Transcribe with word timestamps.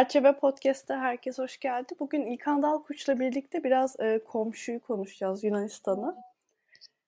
Çerçeve 0.00 0.32
Podcast'te 0.32 0.94
herkes 0.94 1.38
hoş 1.38 1.58
geldi. 1.58 1.94
Bugün 2.00 2.26
İlkan 2.26 2.62
Dalkuç'la 2.62 3.20
birlikte 3.20 3.64
biraz 3.64 4.00
e, 4.00 4.24
komşuyu 4.24 4.80
konuşacağız 4.80 5.44
Yunanistan'ı. 5.44 6.16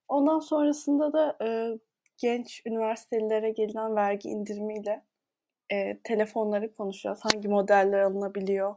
Ondan 0.09 0.41
sonrasında 0.41 1.13
da 1.13 1.37
e, 1.45 1.79
genç 2.19 2.63
üniversitelere 2.67 3.51
gelen 3.51 3.97
vergi 3.97 4.29
indirimiyle 4.29 5.03
e, 5.73 5.99
telefonları 5.99 6.75
konuşacağız. 6.75 7.21
Hangi 7.23 7.49
modeller 7.49 8.01
alınabiliyor 8.01 8.75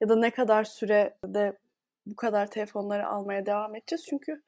ya 0.00 0.08
da 0.08 0.16
ne 0.16 0.30
kadar 0.30 0.64
sürede 0.64 1.58
bu 2.06 2.16
kadar 2.16 2.46
telefonları 2.46 3.06
almaya 3.06 3.46
devam 3.46 3.76
edeceğiz. 3.76 4.06
Çünkü 4.10 4.42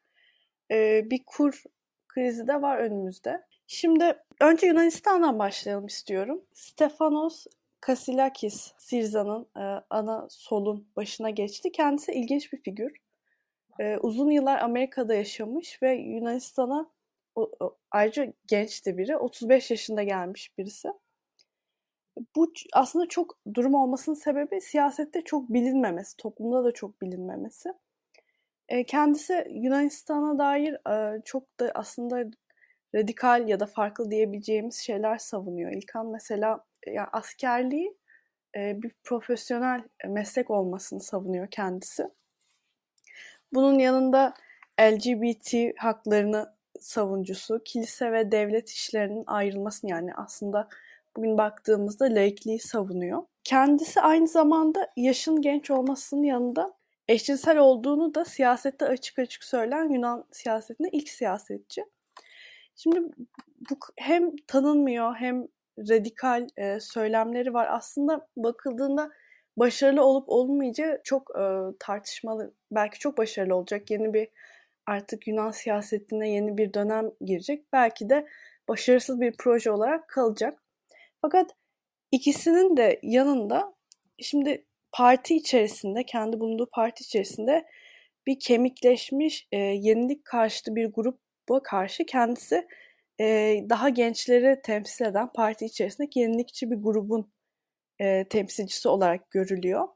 e, 0.70 1.10
bir 1.10 1.24
kur 1.26 1.62
krizi 2.08 2.48
de 2.48 2.62
var 2.62 2.78
önümüzde. 2.78 3.46
Şimdi 3.66 4.16
önce 4.40 4.66
Yunanistan'dan 4.66 5.38
başlayalım 5.38 5.86
istiyorum. 5.86 6.44
Stefanos 6.52 7.46
Kasilakis 7.82 8.72
Sirza'nın 8.78 9.46
e, 9.56 9.84
ana 9.90 10.26
solun 10.30 10.88
başına 10.96 11.30
geçti. 11.30 11.72
Kendisi 11.72 12.12
ilginç 12.12 12.52
bir 12.52 12.58
figür. 12.62 12.92
E, 13.80 13.96
uzun 13.96 14.30
yıllar 14.30 14.58
Amerika'da 14.60 15.14
yaşamış 15.14 15.82
ve 15.82 15.94
Yunanistan'a 15.94 16.90
o, 17.34 17.50
o, 17.60 17.76
ayrıca 17.90 18.32
genç 18.46 18.86
de 18.86 18.98
biri. 18.98 19.16
35 19.16 19.70
yaşında 19.70 20.02
gelmiş 20.02 20.58
birisi. 20.58 20.88
Bu 22.36 22.52
aslında 22.72 23.08
çok 23.08 23.38
durum 23.54 23.74
olmasının 23.74 24.16
sebebi 24.16 24.60
siyasette 24.60 25.24
çok 25.24 25.48
bilinmemesi, 25.48 26.16
toplumda 26.16 26.64
da 26.64 26.72
çok 26.72 27.02
bilinmemesi. 27.02 27.72
E, 28.68 28.84
kendisi 28.84 29.46
Yunanistan'a 29.50 30.38
dair 30.38 30.74
e, 30.90 31.22
çok 31.24 31.60
da 31.60 31.72
aslında 31.74 32.24
radikal 32.94 33.48
ya 33.48 33.60
da 33.60 33.66
farklı 33.66 34.10
diyebileceğimiz 34.10 34.76
şeyler 34.78 35.18
savunuyor. 35.18 35.72
İlkan 35.72 36.06
mesela 36.06 36.64
yani 36.86 37.08
askerliği 37.12 37.96
e, 38.56 38.82
bir 38.82 38.92
profesyonel 39.04 39.82
meslek 40.08 40.50
olmasını 40.50 41.00
savunuyor 41.00 41.48
kendisi. 41.50 42.08
Bunun 43.52 43.78
yanında 43.78 44.34
LGBT 44.80 45.54
haklarını 45.76 46.54
savuncusu, 46.80 47.62
kilise 47.64 48.12
ve 48.12 48.32
devlet 48.32 48.70
işlerinin 48.70 49.24
ayrılmasını 49.26 49.90
yani 49.90 50.14
aslında 50.14 50.68
bugün 51.16 51.38
baktığımızda 51.38 52.04
laikliği 52.04 52.60
savunuyor. 52.60 53.22
Kendisi 53.44 54.00
aynı 54.00 54.28
zamanda 54.28 54.88
yaşın 54.96 55.42
genç 55.42 55.70
olmasının 55.70 56.22
yanında 56.22 56.74
eşcinsel 57.08 57.58
olduğunu 57.58 58.14
da 58.14 58.24
siyasette 58.24 58.84
açık 58.84 59.18
açık 59.18 59.44
söyleyen 59.44 59.88
Yunan 59.88 60.24
siyasetinde 60.32 60.88
ilk 60.92 61.08
siyasetçi. 61.08 61.84
Şimdi 62.76 63.00
bu 63.70 63.78
hem 63.96 64.36
tanınmıyor 64.46 65.16
hem 65.16 65.48
radikal 65.78 66.48
e, 66.56 66.80
söylemleri 66.80 67.54
var. 67.54 67.68
Aslında 67.70 68.28
bakıldığında 68.36 69.10
başarılı 69.56 70.04
olup 70.04 70.28
olmayacağı 70.28 71.00
çok 71.04 71.30
e, 71.38 71.42
tartışmalı. 71.78 72.54
Belki 72.70 72.98
çok 72.98 73.18
başarılı 73.18 73.54
olacak. 73.54 73.90
Yeni 73.90 74.14
bir 74.14 74.28
artık 74.86 75.28
Yunan 75.28 75.50
siyasetine 75.50 76.30
yeni 76.30 76.56
bir 76.56 76.74
dönem 76.74 77.10
girecek. 77.20 77.72
Belki 77.72 78.08
de 78.10 78.26
başarısız 78.68 79.20
bir 79.20 79.34
proje 79.38 79.70
olarak 79.70 80.08
kalacak. 80.08 80.62
Fakat 81.22 81.50
ikisinin 82.12 82.76
de 82.76 83.00
yanında 83.02 83.74
şimdi 84.18 84.66
parti 84.92 85.36
içerisinde, 85.36 86.06
kendi 86.06 86.40
bulunduğu 86.40 86.68
parti 86.72 87.04
içerisinde 87.04 87.66
bir 88.26 88.38
kemikleşmiş 88.40 89.48
e, 89.52 89.58
yenilik 89.58 90.24
karşıtı 90.24 90.76
bir 90.76 90.86
gruba 90.92 91.62
karşı 91.62 92.06
kendisi 92.06 92.66
e, 93.22 93.56
daha 93.68 93.88
gençleri 93.88 94.62
temsil 94.62 95.04
eden 95.04 95.32
parti 95.32 95.64
içerisindeki 95.64 96.20
yenilikçi 96.20 96.70
bir 96.70 96.76
grubun 96.76 97.32
e, 97.98 98.28
temsilcisi 98.28 98.88
olarak 98.88 99.30
görülüyor. 99.30 99.88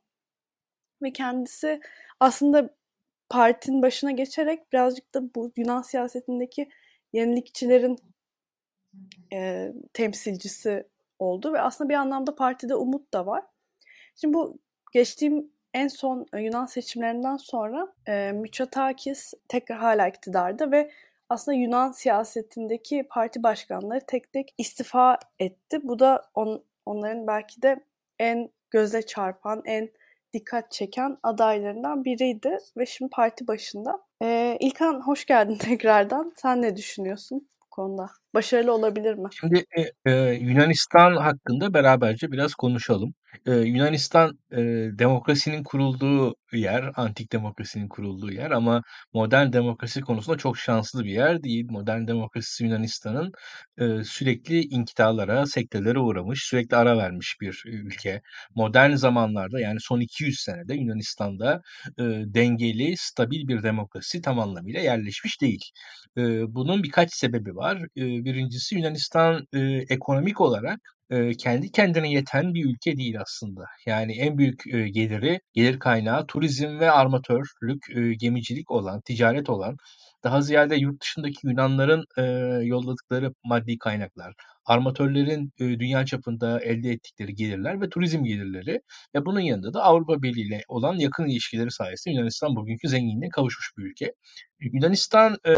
Ve 1.02 1.12
kendisi 1.12 1.80
aslında 2.20 2.76
partinin 3.28 3.82
başına 3.82 4.10
geçerek 4.10 4.72
birazcık 4.72 5.14
da 5.14 5.34
bu 5.34 5.52
Yunan 5.56 5.82
siyasetindeki 5.82 6.68
yenilikçilerin 7.12 7.96
e, 9.32 9.72
temsilcisi 9.92 10.86
oldu 11.18 11.52
ve 11.52 11.60
aslında 11.60 11.90
bir 11.90 11.94
anlamda 11.94 12.34
partide 12.34 12.74
umut 12.74 13.12
da 13.12 13.26
var. 13.26 13.44
Şimdi 14.16 14.34
bu 14.34 14.58
geçtiğim 14.92 15.50
en 15.74 15.88
son 15.88 16.26
Yunan 16.38 16.66
seçimlerinden 16.66 17.36
sonra 17.36 17.94
e, 18.08 18.32
Mitsotakis 18.32 19.34
tekrar 19.48 19.78
hala 19.78 20.08
iktidarda 20.08 20.70
ve 20.70 20.90
aslında 21.28 21.56
Yunan 21.56 21.92
siyasetindeki 21.92 23.06
parti 23.10 23.42
başkanları 23.42 24.00
tek 24.06 24.32
tek 24.32 24.54
istifa 24.58 25.18
etti. 25.38 25.78
Bu 25.82 25.98
da 25.98 26.22
on, 26.34 26.64
onların 26.86 27.26
belki 27.26 27.62
de 27.62 27.84
en 28.18 28.50
göze 28.70 29.02
çarpan, 29.02 29.62
en 29.64 29.88
dikkat 30.32 30.72
çeken 30.72 31.18
adaylarından 31.22 32.04
biriydi 32.04 32.58
ve 32.76 32.86
şimdi 32.86 33.10
parti 33.10 33.46
başında. 33.46 33.98
Ee, 34.22 34.56
İlkan 34.60 35.00
hoş 35.00 35.24
geldin 35.24 35.56
tekrardan. 35.58 36.32
Sen 36.36 36.62
ne 36.62 36.76
düşünüyorsun 36.76 37.48
konuda? 37.70 38.06
Başarılı 38.34 38.72
olabilir 38.72 39.14
mi? 39.14 39.28
Şimdi 39.40 39.64
e, 39.76 40.10
e, 40.10 40.32
Yunanistan 40.32 41.16
hakkında 41.16 41.74
beraberce 41.74 42.32
biraz 42.32 42.54
konuşalım. 42.54 43.14
E, 43.46 43.52
Yunanistan 43.54 44.38
e, 44.52 44.56
demokrasinin 44.98 45.62
kurulduğu 45.62 46.34
yer, 46.52 46.90
antik 46.96 47.32
demokrasinin 47.32 47.88
kurulduğu 47.88 48.32
yer 48.32 48.50
ama 48.50 48.82
modern 49.12 49.52
demokrasi 49.52 50.00
konusunda 50.00 50.38
çok 50.38 50.58
şanslı 50.58 51.04
bir 51.04 51.10
yer 51.10 51.42
değil. 51.42 51.66
Modern 51.70 52.06
demokrasi 52.06 52.64
Yunanistan'ın 52.64 53.32
e, 53.78 54.04
sürekli 54.04 54.60
inkitalara, 54.64 55.46
sektelere 55.46 55.98
uğramış, 55.98 56.44
sürekli 56.44 56.76
ara 56.76 56.98
vermiş 56.98 57.36
bir 57.40 57.62
ülke. 57.66 58.22
Modern 58.54 58.94
zamanlarda 58.94 59.60
yani 59.60 59.80
son 59.80 60.00
200 60.00 60.40
senede 60.40 60.74
Yunanistan'da 60.74 61.62
e, 61.98 62.02
dengeli, 62.26 62.94
stabil 62.96 63.48
bir 63.48 63.62
demokrasi 63.62 64.20
tam 64.20 64.38
anlamıyla 64.38 64.80
yerleşmiş 64.80 65.40
değil. 65.40 65.70
E, 66.16 66.22
bunun 66.54 66.82
birkaç 66.82 67.14
sebebi 67.14 67.56
var. 67.56 67.76
E, 67.96 68.24
birincisi 68.24 68.74
Yunanistan 68.74 69.46
e, 69.52 69.58
ekonomik 69.88 70.40
olarak 70.40 70.95
kendi 71.38 71.70
kendine 71.72 72.12
yeten 72.12 72.54
bir 72.54 72.64
ülke 72.64 72.96
değil 72.96 73.20
aslında. 73.20 73.64
Yani 73.86 74.12
en 74.18 74.38
büyük 74.38 74.64
geliri, 74.94 75.40
gelir 75.54 75.78
kaynağı 75.78 76.26
turizm 76.26 76.78
ve 76.80 76.90
armatörlük, 76.90 77.96
e, 77.96 78.14
gemicilik 78.14 78.70
olan, 78.70 79.00
ticaret 79.00 79.50
olan, 79.50 79.76
daha 80.24 80.42
ziyade 80.42 80.76
yurt 80.76 81.02
dışındaki 81.02 81.46
Yunanların 81.46 82.04
yolladıkları 82.64 83.32
maddi 83.44 83.78
kaynaklar, 83.78 84.34
armatörlerin 84.66 85.52
e, 85.58 85.64
dünya 85.64 86.06
çapında 86.06 86.60
elde 86.60 86.90
ettikleri 86.90 87.34
gelirler 87.34 87.80
ve 87.80 87.88
turizm 87.88 88.24
gelirleri 88.24 88.80
ve 89.14 89.24
bunun 89.26 89.40
yanında 89.40 89.74
da 89.74 89.82
Avrupa 89.82 90.22
Birliği 90.22 90.46
ile 90.46 90.60
olan 90.68 90.94
yakın 90.94 91.26
ilişkileri 91.26 91.70
sayesinde 91.70 92.14
Yunanistan 92.14 92.56
bugünkü 92.56 92.88
zenginliğine 92.88 93.28
kavuşmuş 93.28 93.72
bir 93.78 93.82
ülke. 93.82 94.12
Yunanistan 94.60 95.36
e, 95.48 95.54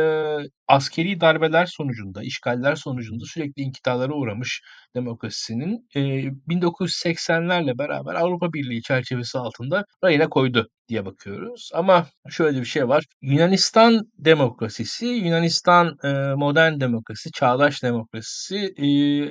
askeri 0.68 1.20
darbeler 1.20 1.66
sonucunda, 1.66 2.22
işgaller 2.22 2.74
sonucunda 2.74 3.24
sürekli 3.24 3.62
inkitalara 3.62 4.12
uğramış 4.12 4.62
demokrasisinin 4.94 5.88
e, 5.94 6.00
1980'lerle 6.48 7.78
beraber 7.78 8.14
Avrupa 8.14 8.52
Birliği 8.52 8.82
çerçevesi 8.82 9.38
altında 9.38 9.84
rayına 10.04 10.28
koydu 10.28 10.68
diye 10.88 11.04
bakıyoruz. 11.06 11.70
Ama 11.74 12.06
şöyle 12.28 12.60
bir 12.60 12.64
şey 12.64 12.88
var. 12.88 13.04
Yunanistan 13.22 14.00
demokrasisi, 14.18 15.06
Yunanistan 15.06 15.96
e, 16.04 16.08
modern 16.34 16.80
demokrasi, 16.80 17.32
çağdaş 17.32 17.82
demokrasisi 17.82 18.74
e, 18.76 18.86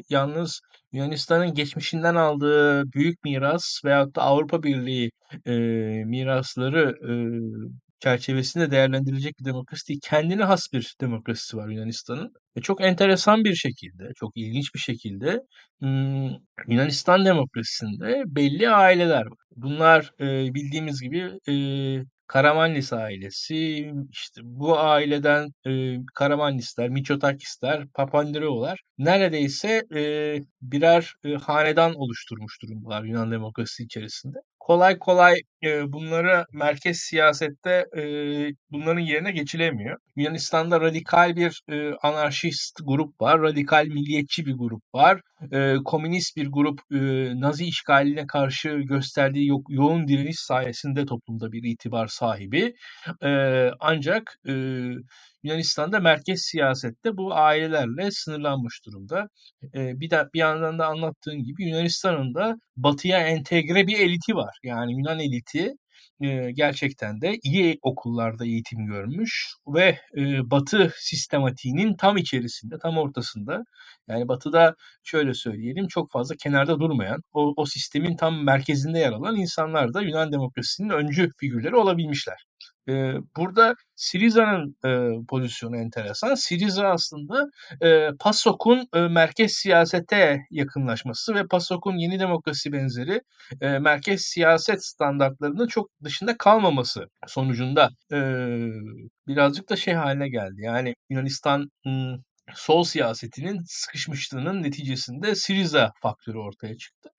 yalnız 0.10 0.62
Yunanistan'ın 0.92 1.54
geçmişinden 1.54 2.16
aldığı 2.16 2.84
büyük 2.94 3.24
miras 3.24 3.82
veyahut 3.86 4.16
da 4.16 4.22
Avrupa 4.22 4.64
Birliği 4.64 5.12
e, 5.46 5.52
mirasları 6.06 6.96
e, 7.10 7.14
çerçevesinde 8.00 8.72
değerlendirilecek 8.72 9.40
bir 9.40 9.46
demokrasi 9.46 9.88
değil. 9.88 10.00
Kendine 10.04 10.44
has 10.44 10.74
bir 10.74 10.96
demokrasisi 11.02 11.58
var 11.58 11.70
Yunanistan'ın. 11.70 12.34
Ve 12.58 12.62
çok 12.62 12.82
enteresan 12.82 13.44
bir 13.44 13.56
şekilde, 13.56 14.04
çok 14.16 14.38
ilginç 14.38 14.74
bir 14.76 14.80
şekilde 14.80 15.42
Yunanistan 16.68 17.26
demokrasisinde 17.26 18.24
belli 18.28 18.70
aileler 18.70 19.26
var. 19.26 19.38
Bunlar 19.56 20.12
e, 20.20 20.54
bildiğimiz 20.54 21.02
gibi 21.02 21.32
e, 21.50 21.54
Karamanlis 22.28 22.94
ailesi, 22.94 23.92
işte 24.12 24.42
bu 24.44 24.80
aileden 24.80 25.50
e, 25.68 25.98
Karamanlisler, 26.16 26.90
Miçotakisler, 26.90 27.88
Papandreou'lar 27.88 28.82
neredeyse 28.98 29.84
e, 29.96 30.02
birer 30.62 31.14
e, 31.26 31.34
hanedan 31.34 31.94
oluşturmuş 31.96 32.62
durumdalar 32.62 33.04
Yunan 33.04 33.32
demokrasisi 33.32 33.84
içerisinde 33.84 34.38
kolay 34.68 35.00
kolay 35.00 35.36
e, 35.64 35.94
bunlara 35.94 36.46
merkez 36.54 36.98
siyasette 36.98 37.86
e, 37.98 38.02
bunların 38.72 39.00
yerine 39.02 39.32
geçilemiyor. 39.32 39.98
Yunanistan'da 40.16 40.82
radikal 40.82 41.36
bir 41.36 41.62
e, 41.72 41.92
anarşist 42.04 42.80
grup 42.86 43.22
var, 43.22 43.42
radikal 43.42 43.88
milliyetçi 43.88 44.46
bir 44.46 44.54
grup 44.54 44.84
var, 44.94 45.22
e, 45.52 45.76
komünist 45.86 46.38
bir 46.38 46.48
grup 46.48 46.80
e, 46.92 46.98
Nazi 47.42 47.66
işgaline 47.66 48.28
karşı 48.28 48.70
gösterdiği 48.70 49.48
yo- 49.48 49.64
yoğun 49.70 50.08
direniş 50.08 50.40
sayesinde 50.40 51.06
toplumda 51.06 51.52
bir 51.52 51.64
itibar 51.64 52.08
sahibi. 52.08 52.74
E, 53.24 53.30
ancak 53.80 54.38
e, 54.50 54.54
Yunanistan'da 55.44 56.00
merkez 56.00 56.42
siyasette 56.42 57.18
bu 57.18 57.36
ailelerle 57.36 58.12
sınırlanmış 58.12 58.86
durumda. 58.86 59.28
E, 59.76 60.00
bir 60.00 60.10
de 60.10 60.24
bir 60.34 60.40
yandan 60.40 60.80
da 60.80 60.88
anlattığın 60.88 61.44
gibi 61.44 61.70
Yunanistan'ın 61.70 62.34
da 62.34 62.56
batıya 62.78 63.20
entegre 63.28 63.88
bir 63.88 64.00
eliti 64.00 64.36
var. 64.36 64.58
Yani 64.64 64.92
Yunan 64.92 65.20
eliti 65.20 65.74
e, 66.22 66.52
gerçekten 66.52 67.22
de 67.22 67.38
iyi 67.44 67.80
okullarda 67.82 68.46
eğitim 68.46 68.86
görmüş 68.86 69.54
ve 69.68 70.00
e, 70.18 70.52
Batı 70.52 70.94
sistematiğinin 70.98 71.96
tam 71.96 72.18
içerisinde, 72.18 72.76
tam 72.82 72.98
ortasında. 72.98 73.64
Yani 74.08 74.28
Batı'da 74.28 74.76
şöyle 75.04 75.34
söyleyelim 75.34 75.88
çok 75.88 76.12
fazla 76.12 76.36
kenarda 76.44 76.80
durmayan, 76.80 77.22
o, 77.34 77.54
o 77.58 77.66
sistemin 77.66 78.16
tam 78.16 78.44
merkezinde 78.44 79.00
yer 79.00 79.12
alan 79.12 79.36
insanlar 79.36 79.94
da 79.94 80.02
Yunan 80.02 80.32
demokrasisinin 80.32 80.90
öncü 80.90 81.30
figürleri 81.40 81.76
olabilmişler. 81.76 82.46
Burada 83.38 83.76
Siriza'nın 83.96 84.78
pozisyonu 85.26 85.78
enteresan. 85.78 86.36
Siriza 86.36 86.88
aslında 86.88 87.46
PASOK'un 88.20 88.88
merkez 88.94 89.52
siyasete 89.52 90.40
yakınlaşması 90.52 91.36
ve 91.36 91.48
PASOK'un 91.48 91.98
yeni 91.98 92.20
demokrasi 92.20 92.72
benzeri 92.72 93.22
merkez 93.62 94.22
siyaset 94.22 94.86
standartlarının 94.86 95.68
çok 95.68 95.90
dışında 96.04 96.38
kalmaması 96.38 97.08
sonucunda 97.28 97.90
birazcık 99.28 99.70
da 99.70 99.76
şey 99.76 99.94
haline 99.94 100.30
geldi. 100.30 100.62
Yani 100.62 100.96
Yunanistan 101.10 101.70
sol 102.54 102.84
siyasetinin 102.84 103.62
sıkışmışlığının 103.66 104.64
neticesinde 104.64 105.36
Siriza 105.36 105.92
faktörü 106.02 106.38
ortaya 106.38 106.78
çıktı. 106.78 107.10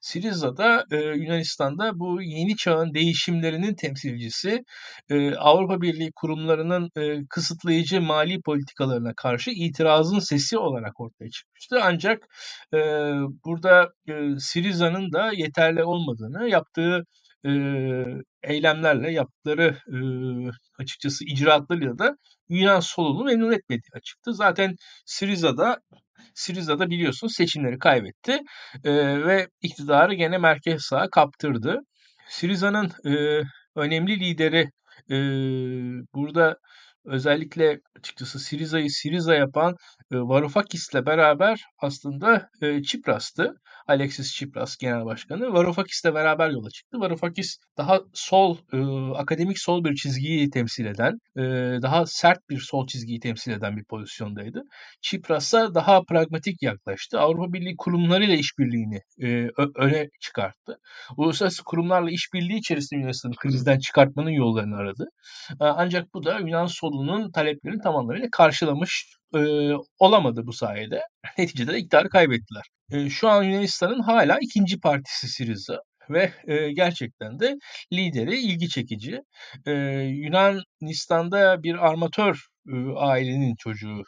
Siriza 0.00 0.56
da 0.56 0.84
e, 0.90 0.96
Yunanistan'da 0.96 1.98
bu 1.98 2.22
yeni 2.22 2.56
çağın 2.56 2.94
değişimlerinin 2.94 3.74
temsilcisi 3.74 4.64
e, 5.10 5.34
Avrupa 5.34 5.80
Birliği 5.82 6.12
kurumlarının 6.16 6.90
e, 6.96 7.26
kısıtlayıcı 7.30 8.00
mali 8.00 8.40
politikalarına 8.42 9.14
karşı 9.16 9.50
itirazın 9.50 10.18
sesi 10.18 10.58
olarak 10.58 11.00
ortaya 11.00 11.30
çıkmıştı. 11.30 11.78
Ancak 11.82 12.22
e, 12.74 12.78
burada 13.44 13.88
e, 14.08 14.38
Siriza'nın 14.38 15.12
da 15.12 15.30
yeterli 15.32 15.84
olmadığını 15.84 16.48
yaptığı 16.48 17.04
e, 17.46 17.50
eylemlerle 18.42 19.12
yaptıkları 19.12 19.78
e, 19.88 19.98
açıkçası 20.82 21.24
icraatlarıyla 21.24 21.98
da 21.98 22.16
Yunan 22.48 22.80
solunu 22.80 23.24
memnun 23.24 23.52
etmediği 23.52 23.90
açıktı. 23.94 24.34
Zaten 24.34 24.76
Siriza'da 25.06 25.80
Siriza'da 26.34 26.90
biliyorsunuz 26.90 27.32
seçimleri 27.36 27.78
kaybetti 27.78 28.38
e, 28.84 28.92
ve 29.26 29.48
iktidarı 29.62 30.14
gene 30.14 30.38
merkez 30.38 30.82
sağa 30.82 31.08
kaptırdı. 31.10 31.78
Siriza'nın 32.28 32.90
e, 33.06 33.42
önemli 33.76 34.20
lideri 34.20 34.70
e, 35.10 35.16
burada 36.14 36.56
özellikle 37.04 37.80
açıkçası 37.98 38.38
Siriza'yı 38.38 38.90
Siriza 38.90 39.34
yapan 39.34 39.76
Varoufakis'le 40.12 41.06
beraber 41.06 41.64
aslında 41.78 42.48
e, 42.62 42.82
Çipras'tı. 42.82 43.54
Alexis 43.88 44.32
Tsipras 44.32 44.76
genel 44.76 45.04
başkanı. 45.04 45.52
Varoufakis'le 45.52 46.04
beraber 46.04 46.50
yola 46.50 46.70
çıktı. 46.70 47.00
Varoufakis 47.00 47.58
daha 47.76 48.00
sol, 48.14 48.58
e, 48.72 48.78
akademik 49.16 49.58
sol 49.58 49.84
bir 49.84 49.94
çizgiyi 49.94 50.50
temsil 50.50 50.84
eden, 50.84 51.18
e, 51.36 51.42
daha 51.82 52.06
sert 52.06 52.38
bir 52.50 52.60
sol 52.60 52.86
çizgiyi 52.86 53.20
temsil 53.20 53.52
eden 53.52 53.76
bir 53.76 53.84
pozisyondaydı. 53.84 54.62
Tsipras'a 55.02 55.74
daha 55.74 56.02
pragmatik 56.04 56.62
yaklaştı. 56.62 57.20
Avrupa 57.20 57.52
Birliği 57.52 57.74
kurumlarıyla 57.78 58.34
işbirliğini 58.34 59.00
öne 59.76 60.08
çıkarttı. 60.20 60.78
Uluslararası 61.16 61.64
kurumlarla 61.64 62.10
işbirliği 62.10 62.58
içerisinde 62.58 63.00
Yunanistan'ı 63.00 63.34
krizden 63.36 63.78
çıkartmanın 63.78 64.30
yollarını 64.30 64.76
aradı. 64.76 65.06
Ancak 65.60 66.14
bu 66.14 66.24
da 66.24 66.38
Yunan 66.38 66.66
solunun 66.66 67.32
taleplerini 67.32 67.80
tam 67.82 67.96
anlamıyla 67.96 68.28
karşılamış 68.32 69.06
e, 69.36 69.40
olamadı 69.98 70.46
bu 70.46 70.52
sayede. 70.52 71.02
Neticede 71.38 71.72
de 71.72 71.78
iktidarı 71.78 72.08
kaybettiler. 72.08 72.64
E, 72.92 73.10
şu 73.10 73.28
an 73.28 73.42
Yunanistan'ın 73.42 74.00
hala 74.00 74.38
ikinci 74.42 74.80
partisi 74.80 75.28
Siriza 75.28 75.82
ve 76.10 76.32
e, 76.46 76.72
gerçekten 76.72 77.40
de 77.40 77.56
lideri 77.92 78.40
ilgi 78.40 78.68
çekici. 78.68 79.20
E, 79.66 79.72
Yunanistan'da 80.80 81.62
bir 81.62 81.86
armatör 81.88 82.46
ailenin 82.96 83.56
çocuğu 83.56 84.02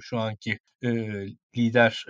şu 0.00 0.18
anki 0.18 0.58
lider 1.56 2.04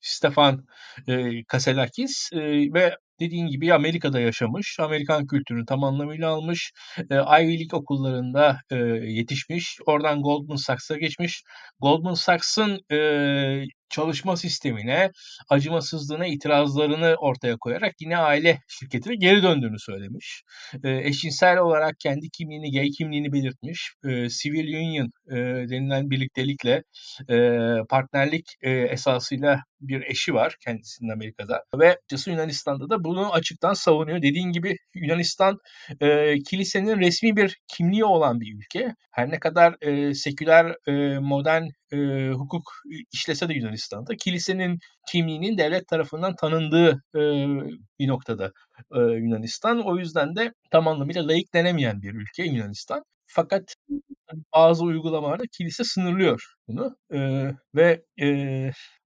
Stefan 0.00 0.66
e, 1.08 1.44
Kaselakis 1.44 2.30
ve 2.74 2.96
dediğin 3.20 3.46
gibi 3.46 3.74
Amerika'da 3.74 4.20
yaşamış, 4.20 4.76
Amerikan 4.80 5.26
kültürünü 5.26 5.66
tam 5.66 5.84
anlamıyla 5.84 6.30
almış, 6.30 6.72
e, 6.98 7.14
Ivy 7.14 7.58
League 7.58 7.78
okullarında 7.80 8.60
yetişmiş, 9.02 9.78
oradan 9.86 10.22
Goldman 10.22 10.56
Sachs'a 10.56 10.96
geçmiş. 10.96 11.42
Goldman 11.80 12.14
Sachs'ın 12.14 12.80
çalışma 13.90 14.36
sistemine, 14.36 15.10
acımasızlığına 15.48 16.26
itirazlarını 16.26 17.14
ortaya 17.18 17.56
koyarak 17.56 17.94
yine 18.00 18.18
aile 18.18 18.60
şirketine 18.68 19.14
geri 19.14 19.42
döndüğünü 19.42 19.78
söylemiş. 19.78 20.42
Eşcinsel 20.84 21.58
olarak 21.58 22.00
kendi 22.00 22.30
kimliğini, 22.30 22.72
gay 22.72 22.87
kimliğini 22.90 23.32
belirtmiş. 23.32 23.92
E, 24.04 24.28
civil 24.28 24.74
union 24.74 25.10
e, 25.30 25.36
denilen 25.70 26.10
birliktelikle 26.10 26.82
e, 27.30 27.36
partnerlik 27.88 28.46
e, 28.62 28.70
esasıyla 28.70 29.62
bir 29.80 30.02
eşi 30.02 30.34
var 30.34 30.56
kendisinin 30.64 31.10
Amerika'da 31.10 31.64
ve 31.78 31.90
açıkçası 31.90 32.30
Yunanistan'da 32.30 32.90
da 32.90 33.04
bunu 33.04 33.32
açıktan 33.32 33.72
savunuyor. 33.72 34.22
Dediğin 34.22 34.52
gibi 34.52 34.76
Yunanistan 34.94 35.58
e, 36.00 36.38
kilisenin 36.38 36.98
resmi 36.98 37.36
bir 37.36 37.56
kimliği 37.68 38.04
olan 38.04 38.40
bir 38.40 38.54
ülke. 38.58 38.94
Her 39.10 39.30
ne 39.30 39.38
kadar 39.38 39.76
e, 39.80 40.14
seküler, 40.14 40.76
e, 40.88 41.18
modern 41.18 41.62
e, 41.92 42.30
hukuk 42.30 42.62
işlese 43.12 43.48
de 43.48 43.54
Yunanistan'da 43.54 44.16
kilisenin 44.16 44.78
kimliğinin 45.12 45.58
devlet 45.58 45.88
tarafından 45.88 46.34
tanındığı 46.36 47.02
e, 47.14 47.20
bir 47.98 48.08
noktada 48.08 48.52
e, 48.94 49.00
Yunanistan. 49.00 49.80
O 49.86 49.98
yüzden 49.98 50.36
de 50.36 50.52
tam 50.70 50.88
anlamıyla 50.88 51.26
layık 51.28 51.54
denemeyen 51.54 52.02
bir 52.02 52.14
ülke 52.14 52.42
Yunanistan. 52.42 53.02
Fakat 53.26 53.74
bazı 54.54 54.84
uygulamalarda 54.84 55.44
kilise 55.58 55.84
sınırlıyor 55.84 56.42
bunu 56.68 56.96
e, 57.14 57.50
ve 57.74 58.02
e, 58.22 58.26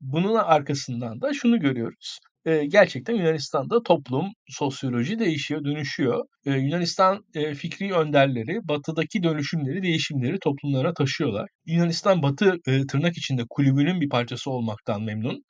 bunun 0.01 0.35
arkasından 0.35 1.21
da 1.21 1.35
şunu 1.35 1.61
görüyoruz. 1.61 2.19
E, 2.47 2.67
gerçekten 2.67 3.15
Yunanistan'da 3.15 3.83
toplum, 3.83 4.27
sosyoloji 4.49 5.19
değişiyor, 5.19 5.65
dönüşüyor. 5.65 6.25
E, 6.47 6.53
Yunanistan 6.53 7.25
e, 7.35 7.55
fikri 7.55 7.95
önderleri 7.95 8.59
batıdaki 8.69 9.23
dönüşümleri, 9.23 9.83
değişimleri 9.83 10.39
toplumlara 10.39 10.95
taşıyorlar. 10.95 11.49
Yunanistan 11.67 12.23
batı 12.23 12.57
e, 12.67 12.87
tırnak 12.87 13.17
içinde 13.19 13.43
kulübünün 13.51 14.01
bir 14.01 14.09
parçası 14.09 14.51
olmaktan 14.51 15.03
memnun 15.03 15.45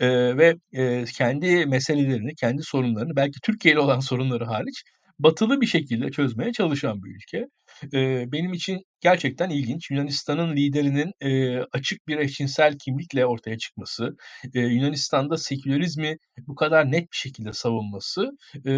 e, 0.00 0.36
ve 0.38 0.54
e, 0.72 1.04
kendi 1.04 1.66
meselelerini, 1.66 2.34
kendi 2.40 2.62
sorunlarını 2.62 3.16
belki 3.16 3.40
Türkiye 3.42 3.74
ile 3.74 3.80
olan 3.80 4.00
sorunları 4.00 4.44
hariç 4.44 4.82
batılı 5.18 5.60
bir 5.60 5.66
şekilde 5.66 6.10
çözmeye 6.10 6.52
çalışan 6.52 7.02
bir 7.02 7.16
ülke. 7.16 7.46
E, 7.94 8.32
benim 8.32 8.52
için 8.52 8.82
gerçekten 9.00 9.50
ilginç. 9.50 9.90
Yunanistan'ın 9.90 10.56
liderinin 10.56 11.12
e, 11.20 11.60
açık 11.72 12.08
bir 12.08 12.18
eşcinsel 12.18 12.78
kimlikle 12.78 13.26
ortaya 13.26 13.58
çıkması, 13.58 14.16
e, 14.54 14.60
Yunanistan'da 14.60 15.36
sekülerizmi 15.36 16.16
bu 16.46 16.54
kadar 16.54 16.92
net 16.92 17.02
bir 17.12 17.16
şekilde 17.16 17.52
savunması, 17.52 18.30
e, 18.66 18.70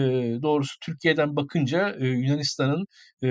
doğrusu 0.42 0.74
Türkiye'den 0.82 1.36
bakınca 1.36 1.96
e, 2.00 2.06
Yunanistan'ın 2.06 2.86
e, 3.24 3.28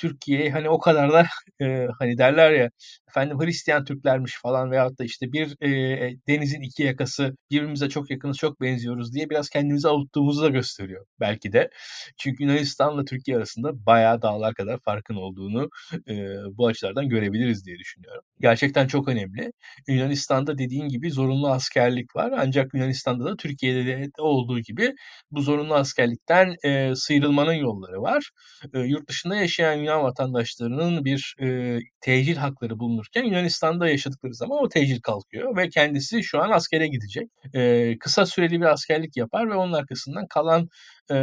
Türkiye'ye 0.00 0.50
hani 0.50 0.68
o 0.70 0.78
kadar 0.78 1.12
da 1.12 1.26
e, 1.60 1.86
hani 1.98 2.18
derler 2.18 2.52
ya 2.52 2.70
efendim 3.08 3.38
Hristiyan 3.40 3.84
Türklermiş 3.84 4.38
falan 4.42 4.70
veyahut 4.70 4.98
da 4.98 5.04
işte 5.04 5.32
bir 5.32 5.56
e, 5.62 6.16
denizin 6.28 6.60
iki 6.60 6.82
yakası 6.82 7.36
birbirimize 7.50 7.88
çok 7.88 8.10
yakınız 8.10 8.36
çok 8.36 8.60
benziyoruz 8.60 9.14
diye 9.14 9.30
biraz 9.30 9.48
kendimizi 9.48 9.88
avuttuğumuzu 9.88 10.42
da 10.42 10.48
gösteriyor 10.48 11.06
belki 11.20 11.52
de. 11.52 11.70
Çünkü 12.18 12.44
Yunanistan'la 12.44 13.04
Türkiye 13.04 13.36
arasında 13.36 13.86
bayağı 13.86 14.22
dağlar 14.22 14.54
kadar 14.54 14.80
farkın 14.86 15.14
olduğunu 15.14 15.68
e, 16.08 16.14
bu 16.58 16.66
açılardan 16.66 17.08
görebiliriz 17.08 17.66
diye 17.66 17.78
düşünüyorum. 17.78 18.22
Gerçekten 18.40 18.86
çok 18.86 19.08
önemli. 19.08 19.52
Yunanistan'da 19.88 20.58
dediğin 20.58 20.88
gibi 20.88 21.10
zorunlu 21.10 21.48
askerlik 21.48 22.16
var. 22.16 22.32
Ancak 22.38 22.74
Yunanistan'da 22.74 23.24
da 23.24 23.36
Türkiye'de 23.36 23.86
de 23.86 24.22
olduğu 24.22 24.60
gibi 24.60 24.92
bu 25.30 25.42
zorunlu 25.42 25.74
askerlikten 25.74 26.54
e, 26.64 26.94
sıyrılmanın 26.94 27.52
yolları 27.52 28.02
var. 28.02 28.30
E, 28.74 28.78
yurt 28.78 29.08
dışında 29.08 29.36
yaşayan 29.36 29.74
Yunan 29.74 30.02
vatandaşlarının 30.02 31.04
bir 31.04 31.34
e, 31.42 31.78
tecil 32.00 32.36
hakları 32.36 32.78
bulunurken 32.78 33.24
Yunanistan'da 33.24 33.88
yaşadıkları 33.88 34.34
zaman 34.34 34.58
o 34.62 34.68
tecil 34.68 35.00
kalkıyor 35.00 35.56
ve 35.56 35.68
kendisi 35.68 36.22
şu 36.22 36.42
an 36.42 36.50
askere 36.50 36.86
gidecek. 36.86 37.28
E, 37.54 37.92
kısa 37.98 38.26
süreli 38.26 38.60
bir 38.60 38.66
askerlik 38.66 39.16
yapar 39.16 39.50
ve 39.50 39.54
onun 39.54 39.72
arkasından 39.72 40.26
kalan 40.26 40.68
e, 41.10 41.14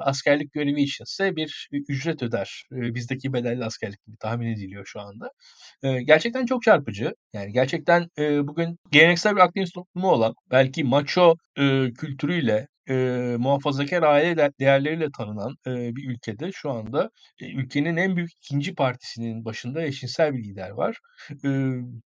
askerlik 0.00 0.52
görevi 0.52 0.82
içinse 0.82 1.36
bir 1.36 1.68
ücret 1.88 2.22
öder. 2.22 2.64
E, 2.72 2.85
bizdeki 2.94 3.32
bedelli 3.32 3.64
askerlik 3.64 4.06
gibi 4.06 4.16
tahmin 4.16 4.46
ediliyor 4.46 4.86
şu 4.86 5.00
anda. 5.00 5.30
E, 5.82 6.02
gerçekten 6.02 6.46
çok 6.46 6.62
çarpıcı. 6.62 7.14
Yani 7.32 7.52
gerçekten 7.52 8.08
e, 8.18 8.48
bugün 8.48 8.78
geleneksel 8.90 9.36
bir 9.36 9.40
Akdeniz 9.40 9.72
toplumu 9.72 10.10
olan 10.10 10.34
belki 10.50 10.84
maço 10.84 11.34
e, 11.58 11.92
kültürüyle 11.92 12.68
e, 12.88 12.94
muhafazakar 13.38 14.02
aile 14.02 14.50
değerleriyle 14.60 15.08
tanınan 15.18 15.56
e, 15.66 15.96
bir 15.96 16.10
ülkede 16.10 16.52
şu 16.52 16.70
anda 16.70 17.10
e, 17.40 17.46
ülkenin 17.52 17.96
en 17.96 18.16
büyük 18.16 18.32
ikinci 18.32 18.74
partisinin 18.74 19.44
başında 19.44 19.82
eşcinsel 19.82 20.34
bir 20.34 20.44
lider 20.44 20.70
var. 20.70 20.98
E, 21.44 21.48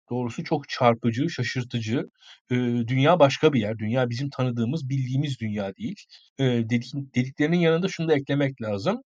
doğrusu 0.09 0.43
çok 0.43 0.69
çarpıcı, 0.69 1.29
şaşırtıcı. 1.29 2.05
E, 2.51 2.55
dünya 2.87 3.19
başka 3.19 3.53
bir 3.53 3.61
yer. 3.61 3.77
Dünya 3.77 4.09
bizim 4.09 4.29
tanıdığımız, 4.29 4.89
bildiğimiz 4.89 5.39
dünya 5.39 5.75
değil. 5.75 5.95
E, 6.39 6.43
dedik, 6.45 6.93
dediklerinin 7.15 7.59
yanında 7.59 7.87
şunu 7.87 8.07
da 8.09 8.15
eklemek 8.15 8.61
lazım. 8.61 9.01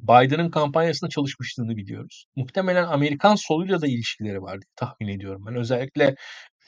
Biden'ın 0.00 0.50
kampanyasında 0.50 1.10
çalışmışlığını 1.10 1.76
biliyoruz. 1.76 2.24
Muhtemelen 2.36 2.84
Amerikan 2.84 3.34
soluyla 3.34 3.80
da 3.80 3.86
ilişkileri 3.86 4.42
var 4.42 4.52
diye 4.52 4.70
tahmin 4.76 5.08
ediyorum 5.08 5.44
ben. 5.46 5.54
Özellikle 5.54 6.14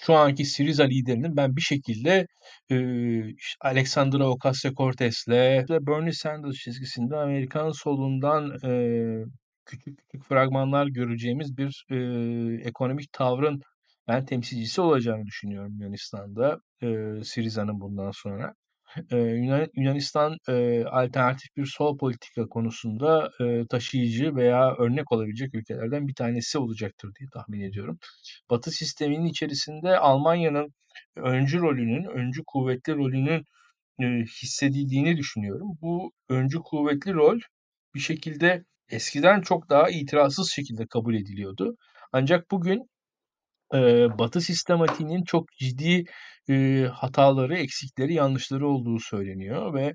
şu 0.01 0.15
anki 0.15 0.45
Syriza 0.45 0.85
liderinin 0.85 1.37
ben 1.37 1.57
bir 1.57 1.61
şekilde 1.61 2.27
e, 2.71 2.77
Alexandra 3.61 4.25
Ocasio-Cortez'le 4.25 5.87
Bernie 5.87 6.13
Sanders 6.13 6.57
çizgisinde 6.57 7.17
Amerikan 7.17 7.71
solundan 7.71 8.51
e, 8.65 8.73
küçük 9.67 9.99
küçük 9.99 10.25
fragmanlar 10.29 10.87
göreceğimiz 10.87 11.57
bir 11.57 11.85
e, 11.91 11.97
ekonomik 12.69 13.13
tavrın 13.13 13.61
ben 14.09 14.25
temsilcisi 14.27 14.81
olacağını 14.81 15.27
düşünüyorum 15.27 15.73
Yunanistan'da 15.81 16.59
e, 16.83 16.87
Syriza'nın 17.25 17.81
bundan 17.81 18.11
sonra. 18.11 18.55
Ee, 19.13 19.17
Yunan 19.19 19.69
Yunanistan, 19.77 20.37
eee, 20.49 20.85
alternatif 20.85 21.57
bir 21.57 21.67
sol 21.67 21.99
politika 21.99 22.47
konusunda, 22.49 23.31
eee, 23.41 23.67
taşıyıcı 23.71 24.37
veya 24.37 24.75
örnek 24.77 25.13
olabilecek 25.13 25.55
ülkelerden 25.55 26.09
bir 26.09 26.15
tanesi 26.15 26.59
olacaktır 26.59 27.11
diye 27.21 27.29
tahmin 27.35 27.61
ediyorum. 27.61 27.99
Batı 28.51 28.71
sisteminin 28.71 29.25
içerisinde 29.27 29.99
Almanya'nın 29.99 30.75
öncü 31.17 31.61
rolünün, 31.61 32.05
öncü 32.05 32.43
kuvvetli 32.47 32.95
rolünün, 32.97 33.45
eee, 34.01 34.25
hissedildiğini 34.43 35.17
düşünüyorum. 35.17 35.69
Bu 35.83 36.13
öncü 36.29 36.59
kuvvetli 36.59 37.13
rol 37.15 37.39
bir 37.95 38.01
şekilde 38.01 38.65
eskiden 38.91 39.41
çok 39.41 39.71
daha 39.71 39.91
itirazsız 39.91 40.53
şekilde 40.53 40.87
kabul 40.87 41.15
ediliyordu. 41.15 41.77
Ancak 42.13 42.51
bugün 42.51 42.91
Eee, 43.73 44.09
Batı 44.19 44.41
sistematiğinin 44.41 45.25
çok 45.25 45.53
ciddi, 45.59 46.05
eee, 46.49 46.87
hataları, 46.87 47.57
eksikleri, 47.57 48.15
yanlışları 48.15 48.69
olduğu 48.69 48.99
söyleniyor 49.01 49.75
ve, 49.75 49.95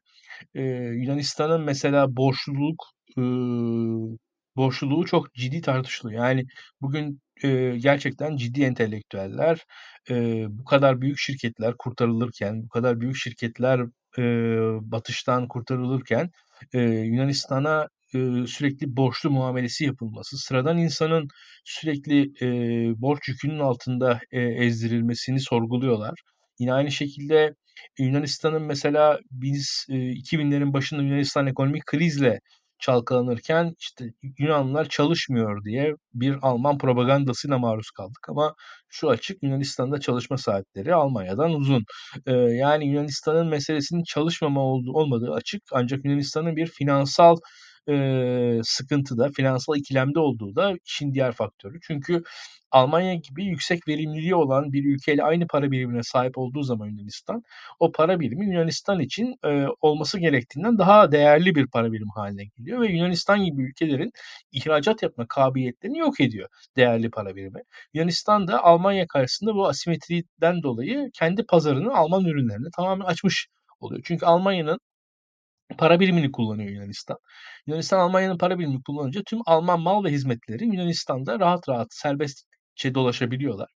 eee, 0.55 0.63
Yunanistan'ın 0.95 1.61
mesela 1.61 2.17
borçluluk, 2.17 2.85
ııı, 3.17 4.17
borçluluğu 4.57 5.05
çok 5.05 5.33
ciddi 5.35 5.61
tartışılıyor. 5.61 6.23
Yani 6.25 6.45
bugün, 6.81 7.21
eee, 7.43 7.77
gerçekten 7.79 8.37
ciddi 8.37 8.63
entelektüeller, 8.63 9.65
eee, 10.09 10.47
bu 10.49 10.65
kadar 10.65 11.01
büyük 11.01 11.19
şirketler 11.19 11.75
kurtarılırken, 11.79 12.63
bu 12.63 12.69
kadar 12.69 12.99
büyük 13.01 13.15
şirketler, 13.17 13.81
eee, 14.17 14.59
batıştan 14.81 15.47
kurtarılırken, 15.47 16.31
eee, 16.73 16.81
Yunanistan'a 16.83 17.87
eee, 18.13 18.47
sürekli 18.47 18.97
borçlu 18.97 19.29
muamelesi 19.31 19.85
yapılması, 19.85 20.37
sıradan 20.37 20.77
insanın 20.77 21.27
sürekli 21.65 22.31
eee, 22.41 22.93
borç 22.97 23.27
yükünün 23.27 23.59
altında 23.59 24.19
eee, 24.33 24.41
ezdirilmesini 24.65 25.39
sorguluyorlar. 25.39 26.19
Yine 26.59 26.73
aynı 26.73 26.91
şekilde 26.91 27.55
Yunanistan'ın 27.99 28.61
mesela 28.61 29.19
biz 29.31 29.85
eee, 29.89 30.09
2000'lerin 30.11 30.73
başında 30.73 31.01
Yunanistan 31.01 31.47
ekonomik 31.47 31.85
krizle 31.85 32.39
çalkalanırken 32.79 33.73
işte 33.79 34.05
Yunanlılar 34.39 34.89
çalışmıyor 34.89 35.63
diye 35.65 35.93
bir 36.13 36.37
Alman 36.41 36.77
propagandasına 36.77 37.57
maruz 37.57 37.89
kaldık 37.91 38.29
ama 38.29 38.55
şu 38.89 39.09
açık 39.09 39.43
Yunanistan'da 39.43 39.99
çalışma 39.99 40.37
saatleri 40.37 40.93
Almanya'dan 40.95 41.51
uzun. 41.53 41.83
Ee, 42.27 42.31
yani 42.33 42.87
Yunanistan'ın 42.87 43.47
meselesinin 43.47 44.03
çalışmama 44.03 44.61
olduğu, 44.61 44.91
olmadığı 44.93 45.33
açık 45.33 45.61
ancak 45.71 46.05
Yunanistan'ın 46.05 46.55
bir 46.55 46.67
finansal 46.67 47.35
e, 47.89 48.59
sıkıntıda, 48.63 49.29
finansal 49.29 49.75
ikilemde 49.77 50.19
olduğu 50.19 50.55
da 50.55 50.73
işin 50.85 51.13
diğer 51.13 51.31
faktörü. 51.31 51.79
Çünkü 51.81 52.23
Almanya 52.71 53.15
gibi 53.15 53.45
yüksek 53.45 53.87
verimliliği 53.87 54.35
olan 54.35 54.73
bir 54.73 54.85
ülkeyle 54.85 55.23
aynı 55.23 55.47
para 55.47 55.71
birimine 55.71 56.03
sahip 56.03 56.37
olduğu 56.37 56.63
zaman 56.63 56.87
Yunanistan, 56.87 57.43
o 57.79 57.91
para 57.91 58.19
birimi 58.19 58.45
Yunanistan 58.45 58.99
için 58.99 59.35
e, 59.45 59.65
olması 59.81 60.19
gerektiğinden 60.19 60.77
daha 60.77 61.11
değerli 61.11 61.55
bir 61.55 61.67
para 61.67 61.91
birimi 61.91 62.11
haline 62.15 62.43
geliyor 62.45 62.81
ve 62.81 62.87
Yunanistan 62.87 63.43
gibi 63.43 63.63
ülkelerin 63.63 64.11
ihracat 64.51 65.03
yapma 65.03 65.27
kabiliyetlerini 65.27 65.97
yok 65.97 66.21
ediyor 66.21 66.49
değerli 66.77 67.09
para 67.09 67.35
birimi. 67.35 67.61
Yunanistan 67.93 68.47
da 68.47 68.63
Almanya 68.63 69.07
karşısında 69.07 69.55
bu 69.55 69.67
asimetriden 69.67 70.63
dolayı 70.63 71.09
kendi 71.13 71.45
pazarını 71.45 71.93
Alman 71.95 72.25
ürünlerine 72.25 72.67
tamamen 72.75 73.05
açmış 73.05 73.47
oluyor. 73.79 74.01
Çünkü 74.05 74.25
Almanya'nın 74.25 74.79
para 75.77 75.99
birimini 75.99 76.31
kullanıyor 76.31 76.69
Yunanistan. 76.69 77.17
Yunanistan 77.67 77.99
Almanya'nın 77.99 78.37
para 78.37 78.59
birimini 78.59 78.83
kullanınca 78.83 79.21
tüm 79.25 79.39
Alman 79.45 79.81
mal 79.81 80.03
ve 80.03 80.11
hizmetleri 80.11 80.65
Yunanistan'da 80.65 81.39
rahat 81.39 81.69
rahat 81.69 81.87
serbestçe 81.91 82.95
dolaşabiliyorlar. 82.95 83.69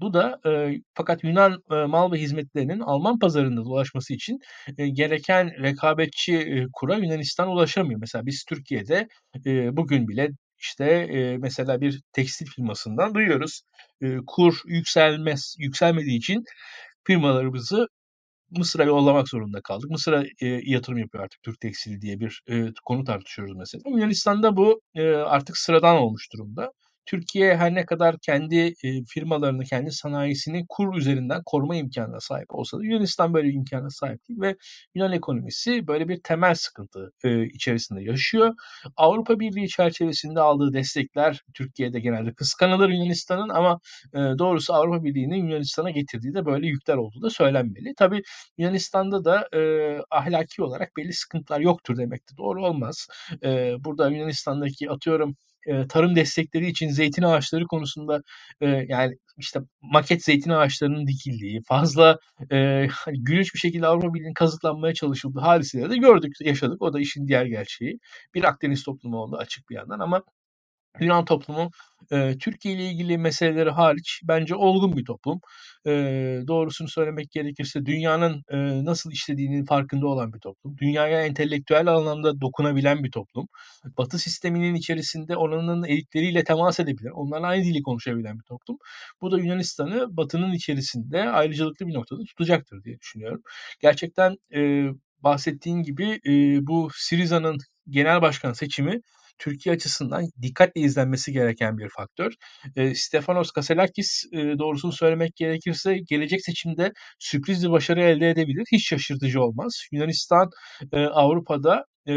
Bu 0.00 0.14
da 0.14 0.40
e, 0.46 0.80
fakat 0.94 1.24
Yunan 1.24 1.62
e, 1.70 1.74
mal 1.74 2.12
ve 2.12 2.18
hizmetlerinin 2.18 2.80
Alman 2.80 3.18
pazarında 3.18 3.64
dolaşması 3.64 4.14
için 4.14 4.38
e, 4.78 4.88
gereken 4.88 5.62
rekabetçi 5.62 6.36
e, 6.38 6.66
kura 6.72 6.96
Yunanistan 6.96 7.48
ulaşamıyor. 7.48 8.00
Mesela 8.00 8.26
biz 8.26 8.44
Türkiye'de 8.48 9.08
e, 9.46 9.76
bugün 9.76 10.08
bile 10.08 10.28
işte 10.58 10.84
e, 10.84 11.38
mesela 11.38 11.80
bir 11.80 12.00
tekstil 12.12 12.46
firmasından 12.46 13.14
duyuyoruz. 13.14 13.62
E, 14.02 14.16
kur 14.26 14.60
yükselmez 14.66 15.54
yükselmediği 15.58 16.18
için 16.18 16.44
firmalarımızı 17.04 17.86
Mısır'a 18.50 18.84
yollamak 18.84 19.28
zorunda 19.28 19.60
kaldık. 19.62 19.90
Mısır'a 19.90 20.24
e, 20.40 20.46
yatırım 20.64 20.98
yapıyor 20.98 21.24
artık 21.24 21.42
Türk 21.42 21.60
Tekstili 21.60 22.00
diye 22.00 22.20
bir 22.20 22.42
e, 22.50 22.66
konu 22.84 23.04
tartışıyoruz 23.04 23.56
mesela. 23.56 23.82
Yunanistan'da 23.86 24.56
bu 24.56 24.80
e, 24.94 25.08
artık 25.10 25.56
sıradan 25.56 25.96
olmuş 25.96 26.32
durumda. 26.32 26.72
Türkiye 27.08 27.56
her 27.56 27.74
ne 27.74 27.86
kadar 27.86 28.18
kendi 28.18 28.56
e, 28.84 29.04
firmalarını, 29.08 29.64
kendi 29.64 29.92
sanayisini 29.92 30.66
kur 30.68 30.96
üzerinden 30.96 31.42
koruma 31.46 31.76
imkanına 31.76 32.20
sahip 32.20 32.54
olsa 32.54 32.78
da 32.78 32.84
Yunanistan 32.84 33.34
böyle 33.34 33.48
bir 33.48 33.54
imkana 33.54 33.90
sahip 33.90 34.28
değil 34.28 34.40
ve 34.40 34.56
Yunan 34.94 35.12
ekonomisi 35.12 35.86
böyle 35.86 36.08
bir 36.08 36.20
temel 36.22 36.54
sıkıntı 36.54 37.12
e, 37.24 37.44
içerisinde 37.46 38.02
yaşıyor. 38.02 38.54
Avrupa 38.96 39.40
Birliği 39.40 39.68
çerçevesinde 39.68 40.40
aldığı 40.40 40.72
destekler 40.72 41.42
Türkiye'de 41.54 42.00
genelde 42.00 42.32
kıskanılır 42.34 42.88
Yunanistan'ın 42.88 43.48
ama 43.48 43.80
e, 44.14 44.18
doğrusu 44.18 44.74
Avrupa 44.74 45.04
Birliği'nin 45.04 45.48
Yunanistan'a 45.48 45.90
getirdiği 45.90 46.34
de 46.34 46.46
böyle 46.46 46.66
yükler 46.66 46.96
olduğu 46.96 47.22
da 47.22 47.30
söylenmeli. 47.30 47.94
Tabii 47.96 48.22
Yunanistan'da 48.58 49.24
da 49.24 49.48
ahlaki 50.10 50.62
olarak 50.62 50.96
belli 50.96 51.12
sıkıntılar 51.12 51.60
yoktur 51.60 51.96
demek 51.96 52.20
de 52.32 52.36
doğru 52.36 52.66
olmaz. 52.66 53.06
Burada 53.84 54.10
Yunanistan'daki 54.10 54.90
atıyorum 54.90 55.36
tarım 55.88 56.16
destekleri 56.16 56.66
için 56.66 56.88
zeytin 56.88 57.22
ağaçları 57.22 57.66
konusunda 57.66 58.22
yani 58.88 59.14
işte 59.38 59.60
maket 59.82 60.24
zeytin 60.24 60.50
ağaçlarının 60.50 61.06
dikildiği, 61.06 61.60
fazla 61.68 62.18
e, 62.52 62.86
hani 62.90 63.24
gülünç 63.24 63.54
bir 63.54 63.58
şekilde 63.58 63.86
Avrupa 63.86 64.14
Birliği'nin 64.14 64.34
kazıklanmaya 64.34 64.94
çalışıldığı 64.94 65.40
hadiseleri 65.40 65.90
de 65.90 65.96
gördük, 65.96 66.32
yaşadık. 66.40 66.82
O 66.82 66.92
da 66.92 67.00
işin 67.00 67.28
diğer 67.28 67.46
gerçeği. 67.46 67.98
Bir 68.34 68.44
Akdeniz 68.44 68.82
toplumu 68.82 69.16
oldu 69.18 69.36
açık 69.36 69.70
bir 69.70 69.74
yandan 69.74 70.00
ama 70.00 70.22
Yunan 71.00 71.24
toplumu 71.24 71.70
e, 72.12 72.38
Türkiye 72.38 72.74
ile 72.74 72.84
ilgili 72.84 73.18
meseleleri 73.18 73.70
hariç 73.70 74.20
bence 74.24 74.54
olgun 74.54 74.96
bir 74.96 75.04
toplum. 75.04 75.40
E, 75.86 75.90
doğrusunu 76.48 76.88
söylemek 76.88 77.30
gerekirse 77.30 77.86
dünyanın 77.86 78.42
e, 78.50 78.84
nasıl 78.84 79.12
işlediğinin 79.12 79.64
farkında 79.64 80.06
olan 80.06 80.32
bir 80.32 80.40
toplum. 80.40 80.78
Dünyaya 80.78 81.26
entelektüel 81.26 81.86
anlamda 81.86 82.40
dokunabilen 82.40 83.04
bir 83.04 83.10
toplum. 83.10 83.48
Batı 83.98 84.18
sisteminin 84.18 84.74
içerisinde 84.74 85.36
oranın 85.36 85.84
elitleriyle 85.84 86.44
temas 86.44 86.80
edebilen, 86.80 87.10
onlarla 87.10 87.46
aynı 87.46 87.64
dili 87.64 87.82
konuşabilen 87.82 88.38
bir 88.38 88.44
toplum. 88.44 88.78
Bu 89.22 89.30
da 89.32 89.38
Yunanistan'ı 89.38 90.16
Batı'nın 90.16 90.52
içerisinde 90.52 91.30
ayrıcalıklı 91.30 91.86
bir 91.86 91.94
noktada 91.94 92.20
tutacaktır 92.24 92.84
diye 92.84 92.98
düşünüyorum. 92.98 93.42
Gerçekten 93.80 94.36
e, 94.54 94.88
bahsettiğin 95.22 95.82
gibi 95.82 96.20
e, 96.26 96.66
bu 96.66 96.88
Siriza'nın 96.94 97.58
genel 97.88 98.22
başkan 98.22 98.52
seçimi 98.52 99.00
Türkiye 99.38 99.74
açısından 99.74 100.24
dikkatle 100.42 100.80
izlenmesi 100.80 101.32
gereken 101.32 101.78
bir 101.78 101.88
faktör. 101.88 102.32
E, 102.76 102.94
Stefanos 102.94 103.50
Kaselakis 103.50 104.24
e, 104.32 104.58
doğrusunu 104.58 104.92
söylemek 104.92 105.36
gerekirse 105.36 105.98
gelecek 106.08 106.42
seçimde 106.44 106.92
sürpriz 107.18 107.64
bir 107.64 107.70
başarı 107.70 108.02
elde 108.02 108.30
edebilir. 108.30 108.64
Hiç 108.72 108.88
şaşırtıcı 108.88 109.42
olmaz. 109.42 109.86
Yunanistan 109.92 110.50
e, 110.92 111.04
Avrupa'da 111.04 111.84
e, 112.06 112.12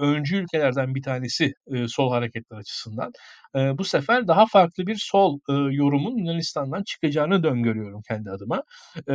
öncü 0.00 0.36
ülkelerden 0.36 0.94
bir 0.94 1.02
tanesi 1.02 1.52
e, 1.74 1.88
sol 1.88 2.10
hareketler 2.10 2.56
açısından. 2.58 3.12
E, 3.56 3.78
bu 3.78 3.84
sefer 3.84 4.28
daha 4.28 4.46
farklı 4.46 4.86
bir 4.86 4.96
sol 4.98 5.38
e, 5.48 5.52
yorumun 5.52 6.18
Yunanistan'dan 6.18 6.82
çıkacağını 6.82 7.42
döngörüyorum 7.42 8.02
kendi 8.08 8.30
adıma. 8.30 8.62
E, 9.10 9.14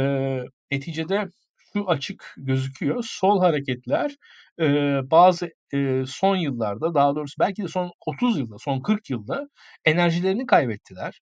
neticede 0.72 1.30
şu 1.74 1.90
açık 1.90 2.34
gözüküyor. 2.38 3.04
Sol 3.08 3.40
hareketler 3.42 4.16
e, 4.60 4.66
bazı 5.12 5.52
e, 5.74 6.04
son 6.08 6.36
yıllarda 6.36 6.94
daha 6.96 7.16
doğrusu 7.16 7.36
belki 7.40 7.64
de 7.64 7.68
son 7.68 7.92
30 8.06 8.40
yılda, 8.40 8.56
son 8.60 8.82
40 8.82 9.10
yılda 9.10 9.50
enerjilerini 9.86 10.46
kaybettiler. 10.46 11.22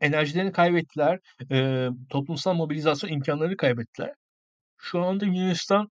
Enerjilerini 0.00 0.52
kaybettiler. 0.52 1.20
E, 1.52 1.88
toplumsal 2.10 2.54
mobilizasyon 2.54 3.10
imkanlarını 3.10 3.56
kaybettiler. 3.56 4.14
Şu 4.78 5.02
anda 5.02 5.24
Yunanistan 5.26 5.88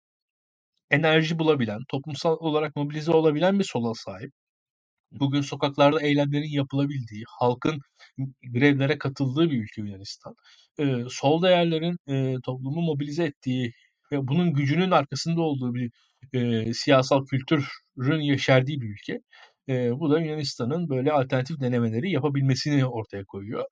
enerji 0.91 1.39
bulabilen, 1.39 1.79
toplumsal 1.89 2.37
olarak 2.39 2.75
mobilize 2.75 3.11
olabilen 3.11 3.59
bir 3.59 3.63
sola 3.63 3.93
sahip. 3.95 4.31
Bugün 5.11 5.41
sokaklarda 5.41 6.01
eylemlerin 6.01 6.49
yapılabildiği, 6.49 7.23
halkın 7.27 7.81
grevlere 8.43 8.97
katıldığı 8.97 9.51
bir 9.51 9.63
ülke 9.63 9.81
Yunanistan. 9.81 10.35
Ee, 10.79 10.95
sol 11.09 11.43
değerlerin 11.43 11.97
e, 12.07 12.35
toplumu 12.43 12.81
mobilize 12.81 13.23
ettiği 13.23 13.73
ve 14.11 14.27
bunun 14.27 14.53
gücünün 14.53 14.91
arkasında 14.91 15.41
olduğu 15.41 15.73
bir 15.75 15.91
e, 16.33 16.73
siyasal 16.73 17.25
kültürün 17.25 18.19
yeşerdiği 18.21 18.81
bir 18.81 18.89
ülke. 18.89 19.19
E, 19.69 19.99
bu 19.99 20.11
da 20.11 20.19
Yunanistan'ın 20.19 20.89
böyle 20.89 21.11
alternatif 21.11 21.59
denemeleri 21.61 22.11
yapabilmesini 22.11 22.85
ortaya 22.85 23.25
koyuyor. 23.25 23.65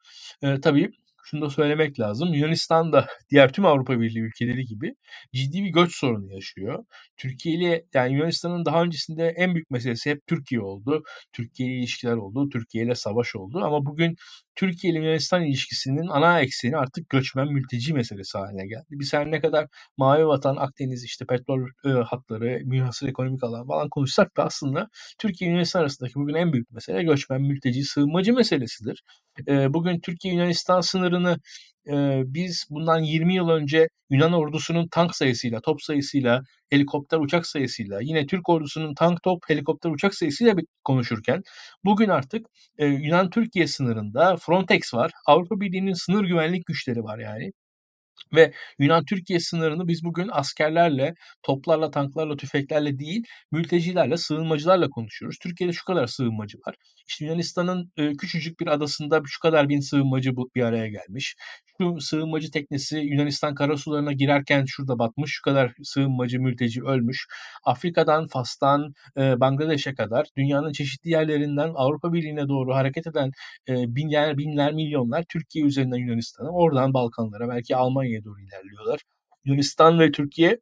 E, 0.44 0.62
tabii 0.62 0.92
şunu 1.30 1.42
da 1.42 1.50
söylemek 1.50 2.00
lazım. 2.00 2.34
Yunanistan 2.34 2.94
da 2.94 3.08
diğer 3.30 3.54
tüm 3.54 3.66
Avrupa 3.66 4.00
Birliği 4.00 4.20
ülkeleri 4.20 4.66
gibi 4.66 4.96
ciddi 5.34 5.64
bir 5.64 5.70
göç 5.70 5.96
sorunu 5.96 6.34
yaşıyor. 6.34 6.86
Türkiye 7.18 7.56
ile 7.56 7.86
yani 7.94 8.14
Yunanistan'ın 8.14 8.66
daha 8.66 8.84
öncesinde 8.84 9.34
en 9.38 9.54
büyük 9.56 9.72
meselesi 9.72 10.10
hep 10.10 10.28
Türkiye 10.28 10.62
oldu. 10.62 11.04
Türkiye 11.34 11.70
ile 11.70 11.80
ilişkiler 11.80 12.14
oldu, 12.14 12.50
Türkiye 12.50 12.86
ile 12.86 12.96
savaş 12.96 13.36
oldu 13.36 13.60
ama 13.64 13.86
bugün 13.86 14.16
Türkiye 14.56 14.94
ile 14.94 15.00
Yunanistan 15.00 15.44
ilişkisinin 15.46 16.08
ana 16.08 16.42
ekseni 16.42 16.78
artık 16.78 17.10
göçmen 17.10 17.48
mülteci 17.48 17.94
meselesi 17.94 18.38
haline 18.38 18.68
geldi. 18.68 18.86
Biz 18.90 19.14
her 19.14 19.32
ne 19.32 19.42
kadar 19.42 19.68
Mavi 19.98 20.28
Vatan, 20.28 20.56
Akdeniz, 20.56 21.04
işte 21.04 21.26
petrol 21.26 21.68
e, 21.86 21.90
hatları, 21.90 22.62
münhasır 22.66 23.08
ekonomik 23.08 23.44
alan 23.44 23.68
falan 23.68 23.90
konuşsak 23.90 24.38
da 24.38 24.46
aslında 24.46 24.88
Türkiye 25.20 25.50
Yunanistan 25.50 25.80
arasındaki 25.82 26.16
bugün 26.16 26.34
en 26.34 26.54
büyük 26.54 26.72
mesele 26.72 27.04
göçmen 27.04 27.42
mülteci 27.42 27.84
sığınmacı 27.84 28.34
meselesidir. 28.34 29.04
Bugün 29.48 30.00
Türkiye 30.00 30.34
Yunanistan 30.34 30.82
sınırını 30.82 31.38
biz 32.34 32.66
bundan 32.70 33.00
20 33.00 33.36
yıl 33.36 33.50
önce 33.50 33.88
Yunan 34.10 34.34
ordusunun 34.34 34.88
tank 34.88 35.16
sayısıyla, 35.16 35.62
top 35.62 35.82
sayısıyla, 35.82 36.42
helikopter 36.70 37.18
uçak 37.18 37.48
sayısıyla, 37.48 38.00
yine 38.02 38.26
Türk 38.26 38.50
ordusunun 38.50 38.94
tank, 38.96 39.24
top, 39.24 39.40
helikopter 39.48 39.90
uçak 39.90 40.16
sayısıyla 40.16 40.56
konuşurken 40.84 41.42
bugün 41.86 42.10
artık 42.10 42.48
Yunan-Türkiye 42.80 43.68
sınırında 43.68 44.38
Frontex 44.38 44.94
var. 44.94 45.12
Avrupa 45.28 45.60
Birliği'nin 45.60 45.94
sınır 45.94 46.24
güvenlik 46.26 46.66
güçleri 46.66 47.04
var 47.04 47.20
yani. 47.20 47.52
Ve 48.36 48.54
Yunan-Türkiye 48.80 49.40
sınırını 49.40 49.88
biz 49.88 50.04
bugün 50.04 50.30
askerlerle, 50.32 51.14
toplarla, 51.44 51.92
tanklarla, 51.92 52.38
tüfeklerle 52.38 53.00
değil, 53.00 53.24
mültecilerle, 53.52 54.18
sığınmacılarla 54.18 54.90
konuşuyoruz. 54.90 55.38
Türkiye'de 55.42 55.74
şu 55.74 55.86
kadar 55.86 56.08
sığınmacı 56.08 56.58
var. 56.68 56.76
İşte 57.08 57.26
Yunanistan'ın 57.26 57.92
e, 57.98 58.14
küçücük 58.14 58.60
bir 58.60 58.68
adasında 58.68 59.22
şu 59.26 59.40
kadar 59.40 59.70
bin 59.70 59.80
sığınmacı 59.80 60.32
bir 60.56 60.62
araya 60.64 60.88
gelmiş. 60.88 61.36
Şu 61.82 62.00
sığınmacı 62.00 62.52
teknesi 62.52 62.98
Yunanistan 62.98 63.56
karasularına 63.56 64.14
girerken 64.14 64.66
şurada 64.66 65.00
batmış. 65.00 65.32
Şu 65.32 65.42
kadar 65.42 65.74
sığınmacı, 65.84 66.40
mülteci 66.40 66.84
ölmüş. 66.84 67.28
Afrika'dan, 67.64 68.28
Fas'tan, 68.28 68.94
e, 69.18 69.40
Bangladeş'e 69.40 69.94
kadar 69.94 70.28
dünyanın 70.38 70.72
çeşitli 70.72 71.10
yerlerinden 71.10 71.72
Avrupa 71.76 72.14
Birliği'ne 72.14 72.48
doğru 72.48 72.76
hareket 72.76 73.08
eden 73.08 73.32
e, 73.70 73.74
binler, 73.96 74.38
binler, 74.38 74.74
milyonlar 74.74 75.26
Türkiye 75.30 75.66
üzerinden 75.66 75.98
Yunanistan'a, 75.98 76.50
oradan 76.50 76.94
Balkanlara, 76.94 77.50
belki 77.50 77.76
Almanya'ya 78.10 78.24
doğru 78.24 78.42
ilerliyorlar. 78.42 79.02
Yunanistan 79.46 80.00
ve 80.00 80.12
Türkiye 80.12 80.58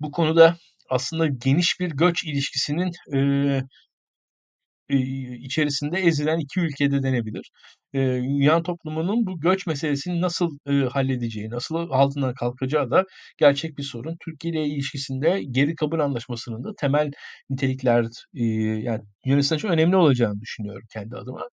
bu 0.00 0.10
konuda 0.10 0.56
aslında 0.90 1.26
geniş 1.26 1.80
bir 1.80 1.90
göç 1.90 2.24
ilişkisinin 2.24 2.92
e, 3.14 4.96
içerisinde 5.36 5.98
ezilen 5.98 6.38
iki 6.38 6.60
ülkede 6.60 7.02
denebilir. 7.02 7.50
Yunan 7.94 8.62
toplumunun 8.62 9.26
bu 9.26 9.40
göç 9.40 9.66
meselesini 9.66 10.20
nasıl 10.20 10.58
halledeceği, 10.92 11.50
nasıl 11.50 11.74
altından 11.90 12.34
kalkacağı 12.34 12.90
da 12.90 13.04
gerçek 13.38 13.78
bir 13.78 13.82
sorun. 13.82 14.16
Türkiye 14.24 14.54
ile 14.54 14.66
ilişkisinde 14.66 15.42
geri 15.50 15.74
kabul 15.74 16.00
anlaşmasının 16.00 16.64
da 16.64 16.74
temel 16.80 17.10
nitelikler 17.50 18.06
yani 18.32 19.00
Yunanistan 19.26 19.58
için 19.58 19.68
önemli 19.68 19.96
olacağını 19.96 20.40
düşünüyorum 20.40 20.86
kendi 20.92 21.16
adıma. 21.16 21.48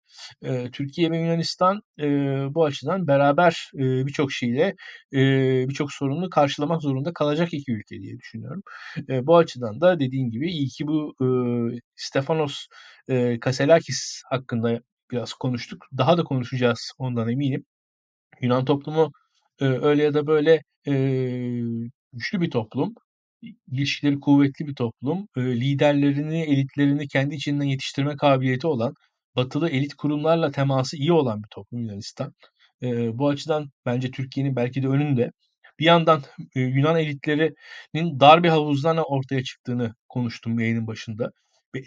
Türkiye 0.74 1.12
ve 1.12 1.18
Yunanistan 1.18 1.82
bu 2.56 2.66
açıdan 2.66 3.08
beraber 3.08 3.70
birçok 3.74 4.32
şeyle 4.32 4.76
birçok 5.68 5.94
sorunu 5.94 6.30
karşılamak 6.30 6.82
zorunda 6.82 7.14
kalacak 7.14 7.50
iki 7.54 7.72
ülke 7.72 8.00
diye 8.02 8.18
düşünüyorum. 8.18 8.62
Bu 9.10 9.38
açıdan 9.38 9.82
da 9.82 10.00
dediğim 10.00 10.32
gibi 10.32 10.52
iyi 10.52 10.68
ki 10.68 10.88
bu 10.88 11.16
Stefanos 11.96 12.66
e, 13.08 13.40
Kaselakis 13.40 14.22
hakkında 14.30 14.82
biraz 15.12 15.34
konuştuk. 15.34 15.88
Daha 15.98 16.18
da 16.18 16.24
konuşacağız 16.24 16.92
ondan 16.98 17.30
eminim. 17.30 17.66
Yunan 18.42 18.66
toplumu 18.66 19.12
e, 19.62 19.66
öyle 19.66 20.04
ya 20.04 20.14
da 20.14 20.28
böyle 20.28 20.64
e, 20.88 20.94
güçlü 22.14 22.42
bir 22.42 22.52
toplum. 22.52 22.96
İlişkileri 23.72 24.20
kuvvetli 24.20 24.68
bir 24.68 24.76
toplum. 24.76 25.28
E, 25.38 25.42
liderlerini, 25.42 26.42
elitlerini 26.42 27.08
kendi 27.08 27.36
içinden 27.36 27.66
yetiştirme 27.66 28.16
kabiliyeti 28.18 28.68
olan, 28.68 28.94
batılı 29.36 29.70
elit 29.70 29.94
kurumlarla 29.96 30.52
teması 30.52 30.98
iyi 30.98 31.14
olan 31.14 31.44
bir 31.44 31.48
toplum 31.52 31.82
Yunanistan. 31.82 32.34
E, 32.84 33.18
bu 33.18 33.30
açıdan 33.30 33.72
bence 33.86 34.12
Türkiye'nin 34.12 34.56
belki 34.56 34.84
de 34.84 34.88
önünde. 34.88 35.32
Bir 35.80 35.86
yandan 35.86 36.22
e, 36.56 36.62
Yunan 36.62 36.98
elitlerinin 37.00 38.20
dar 38.20 38.44
bir 38.44 38.50
havuzdan 38.50 38.98
ortaya 38.98 39.44
çıktığını 39.44 39.96
konuştum 40.10 40.60
yayının 40.60 40.88
başında 40.88 41.32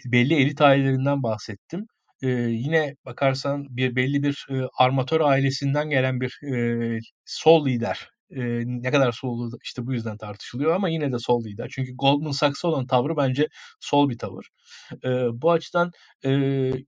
belli 0.05 0.35
elit 0.35 0.61
ailelerinden 0.61 1.23
bahsettim. 1.23 1.87
Ee, 2.23 2.27
yine 2.51 2.95
bakarsan 3.05 3.77
bir 3.77 3.95
belli 3.95 4.23
bir 4.23 4.45
e, 4.49 4.53
armatör 4.79 5.21
ailesinden 5.21 5.89
gelen 5.89 6.21
bir 6.21 6.39
e, 6.53 6.99
sol 7.25 7.65
lider 7.65 8.09
e, 8.31 8.41
ne 8.65 8.91
kadar 8.91 9.11
sol 9.11 9.51
işte 9.63 9.85
bu 9.85 9.93
yüzden 9.93 10.17
tartışılıyor 10.17 10.75
ama 10.75 10.89
yine 10.89 11.11
de 11.11 11.19
sol 11.19 11.43
lider. 11.45 11.69
Çünkü 11.75 11.91
Goldman 11.95 12.31
Sachs'a 12.31 12.67
olan 12.67 12.87
tavrı 12.87 13.17
bence 13.17 13.47
sol 13.79 14.09
bir 14.09 14.17
tavır. 14.17 14.45
E, 15.05 15.09
bu 15.41 15.51
açıdan 15.51 15.91
e, 16.25 16.29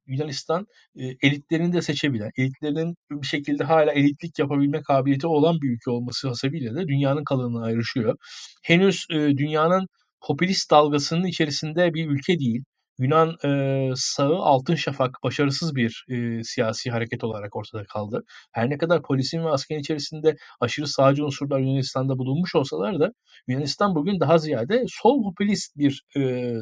Yunanistan 0.07 0.65
e, 0.95 1.05
elitlerini 1.23 1.73
de 1.73 1.81
seçebilen, 1.81 2.31
elitlerin 2.37 2.95
bir 3.11 3.27
şekilde 3.27 3.63
hala 3.63 3.91
elitlik 3.91 4.39
yapabilme 4.39 4.81
kabiliyeti 4.81 5.27
olan 5.27 5.61
bir 5.61 5.69
ülke 5.71 5.91
olması 5.91 6.27
hasebiyle 6.27 6.75
de 6.75 6.87
dünyanın 6.87 7.23
kalanına 7.23 7.65
ayrışıyor. 7.65 8.15
Henüz 8.63 9.05
e, 9.11 9.15
dünyanın 9.15 9.87
popülist 10.27 10.71
dalgasının 10.71 11.25
içerisinde 11.27 11.93
bir 11.93 12.09
ülke 12.09 12.39
değil. 12.39 12.63
Yunan 12.99 13.35
e, 13.45 13.91
sağı 13.95 14.35
Altın 14.35 14.75
Şafak 14.75 15.17
başarısız 15.23 15.75
bir 15.75 16.05
e, 16.09 16.43
siyasi 16.43 16.91
hareket 16.91 17.23
olarak 17.23 17.55
ortada 17.55 17.83
kaldı. 17.85 18.23
Her 18.51 18.69
ne 18.69 18.77
kadar 18.77 19.01
polisin 19.01 19.43
ve 19.43 19.49
askerin 19.49 19.79
içerisinde 19.79 20.35
aşırı 20.59 20.87
sağcı 20.87 21.25
unsurlar 21.25 21.59
Yunanistan'da 21.59 22.17
bulunmuş 22.17 22.55
olsalar 22.55 22.99
da 22.99 23.11
Yunanistan 23.47 23.95
bugün 23.95 24.19
daha 24.19 24.37
ziyade 24.37 24.83
sol 24.87 25.23
popülist 25.23 25.77
bir 25.77 26.03
e, 26.15 26.21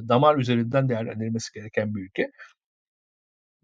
damar 0.09 0.37
üzerinden 0.37 0.89
değerlendirilmesi 0.89 1.53
gereken 1.53 1.95
bir 1.95 2.01
ülke. 2.01 2.31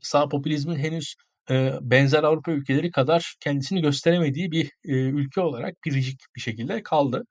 Sağ 0.02 0.30
popülizmin 0.30 0.76
henüz 0.76 1.16
e, 1.50 1.74
benzer 1.82 2.24
Avrupa 2.24 2.52
ülkeleri 2.52 2.92
kadar 2.92 3.36
kendisini 3.40 3.82
gösteremediği 3.82 4.52
bir 4.52 4.66
e, 4.86 4.94
ülke 4.94 5.42
olarak 5.42 5.76
biricik 5.86 6.20
bir 6.36 6.42
şekilde 6.42 6.84
kaldı. 6.84 7.24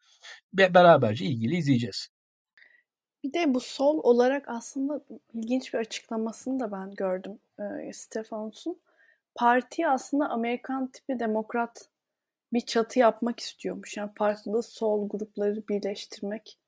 Ve 0.58 0.74
beraberce 0.74 1.24
ilgili 1.24 1.56
izleyeceğiz. 1.56 2.08
Bir 3.24 3.32
de 3.32 3.54
bu 3.54 3.60
sol 3.60 4.00
olarak 4.02 4.48
aslında 4.48 5.00
ilginç 5.34 5.74
bir 5.74 5.78
açıklamasını 5.78 6.60
da 6.60 6.72
ben 6.72 6.94
gördüm 6.94 7.38
e, 7.58 7.92
Stefanos'un. 7.92 8.80
Parti 9.34 9.88
aslında 9.88 10.28
Amerikan 10.28 10.86
tipi 10.86 11.18
demokrat 11.18 11.88
bir 12.52 12.60
çatı 12.60 12.98
yapmak 12.98 13.40
istiyormuş. 13.40 13.96
Yani 13.96 14.10
farklı 14.14 14.62
sol 14.62 15.08
grupları 15.08 15.68
birleştirmek 15.68 16.58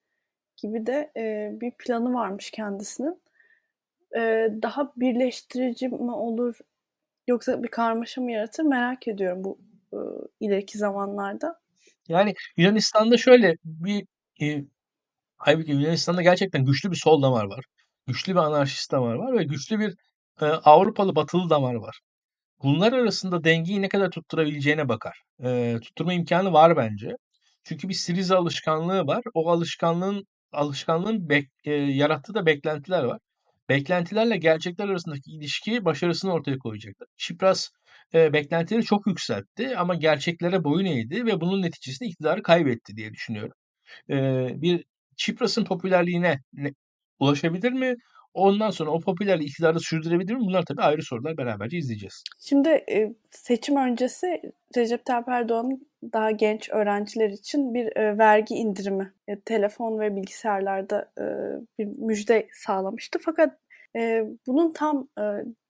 gibi 0.56 0.86
de 0.86 1.12
e, 1.16 1.50
bir 1.60 1.70
planı 1.70 2.14
varmış 2.14 2.50
kendisinin. 2.50 3.22
E, 4.16 4.48
daha 4.62 4.92
birleştirici 4.96 5.88
mi 5.88 6.12
olur 6.12 6.58
yoksa 7.26 7.62
bir 7.62 7.68
karmaşa 7.68 8.20
mı 8.20 8.32
yaratır 8.32 8.62
merak 8.62 9.08
ediyorum 9.08 9.44
bu 9.44 9.58
e, 9.92 9.98
ileriki 10.40 10.78
zamanlarda. 10.78 11.60
Yani 12.08 12.34
Yunanistan'da 12.56 13.16
şöyle 13.16 13.56
bir 13.64 14.06
Halbuki 15.44 15.72
Yunanistan'da 15.72 16.22
gerçekten 16.22 16.64
güçlü 16.64 16.90
bir 16.90 16.96
sol 16.96 17.22
damar 17.22 17.44
var. 17.44 17.64
Güçlü 18.06 18.32
bir 18.32 18.38
anarşist 18.38 18.92
damar 18.92 19.14
var 19.14 19.38
ve 19.38 19.44
güçlü 19.44 19.78
bir 19.80 19.94
e, 20.40 20.46
Avrupalı 20.46 21.16
batılı 21.16 21.50
damar 21.50 21.74
var. 21.74 22.00
Bunlar 22.62 22.92
arasında 22.92 23.44
dengeyi 23.44 23.82
ne 23.82 23.88
kadar 23.88 24.10
tutturabileceğine 24.10 24.88
bakar. 24.88 25.22
E, 25.44 25.76
tutturma 25.82 26.12
imkanı 26.12 26.52
var 26.52 26.76
bence. 26.76 27.16
Çünkü 27.64 27.88
bir 27.88 27.94
Siriza 27.94 28.38
alışkanlığı 28.38 29.06
var. 29.06 29.22
O 29.34 29.50
alışkanlığın 29.50 30.24
alışkanlığın 30.52 31.28
bek, 31.28 31.48
e, 31.64 31.72
yarattığı 31.72 32.34
da 32.34 32.46
beklentiler 32.46 33.04
var. 33.04 33.18
Beklentilerle 33.68 34.36
gerçekler 34.36 34.88
arasındaki 34.88 35.30
ilişki 35.30 35.84
başarısını 35.84 36.32
ortaya 36.32 36.58
koyacaktır. 36.58 37.08
Çipras 37.16 37.68
e, 38.14 38.32
beklentileri 38.32 38.82
çok 38.84 39.06
yükseltti 39.06 39.76
ama 39.78 39.94
gerçeklere 39.94 40.64
boyun 40.64 40.86
eğdi 40.86 41.26
ve 41.26 41.40
bunun 41.40 41.62
neticesinde 41.62 42.08
iktidarı 42.08 42.42
kaybetti 42.42 42.96
diye 42.96 43.12
düşünüyorum. 43.12 43.54
Eee, 44.08 44.52
bir 44.56 44.84
Çipras'ın 45.16 45.64
popülerliğine 45.64 46.38
ne 46.52 46.70
ulaşabilir 47.20 47.72
mi? 47.72 47.94
Ondan 48.34 48.70
sonra 48.70 48.90
o 48.90 49.00
popülerliği 49.00 49.48
iktidarda 49.48 49.78
sürdürebilir 49.78 50.34
mi? 50.34 50.40
Bunlar 50.40 50.62
tabii 50.62 50.82
ayrı 50.82 51.02
sorular. 51.02 51.36
Beraberce 51.36 51.78
izleyeceğiz. 51.78 52.24
Şimdi 52.40 52.68
e, 52.68 53.14
seçim 53.30 53.76
öncesi 53.76 54.42
Recep 54.76 55.04
Tayyip 55.04 55.28
Erdoğan'ın 55.28 55.88
daha 56.12 56.30
genç 56.30 56.70
öğrenciler 56.70 57.30
için 57.30 57.74
bir 57.74 57.96
e, 57.96 58.18
vergi 58.18 58.54
indirimi, 58.54 59.12
e, 59.28 59.40
telefon 59.40 60.00
ve 60.00 60.16
bilgisayarlarda 60.16 61.12
bir 61.78 61.86
müjde 61.86 62.48
sağlamıştı. 62.52 63.18
Fakat 63.24 63.58
bunun 64.46 64.72
tam 64.72 65.08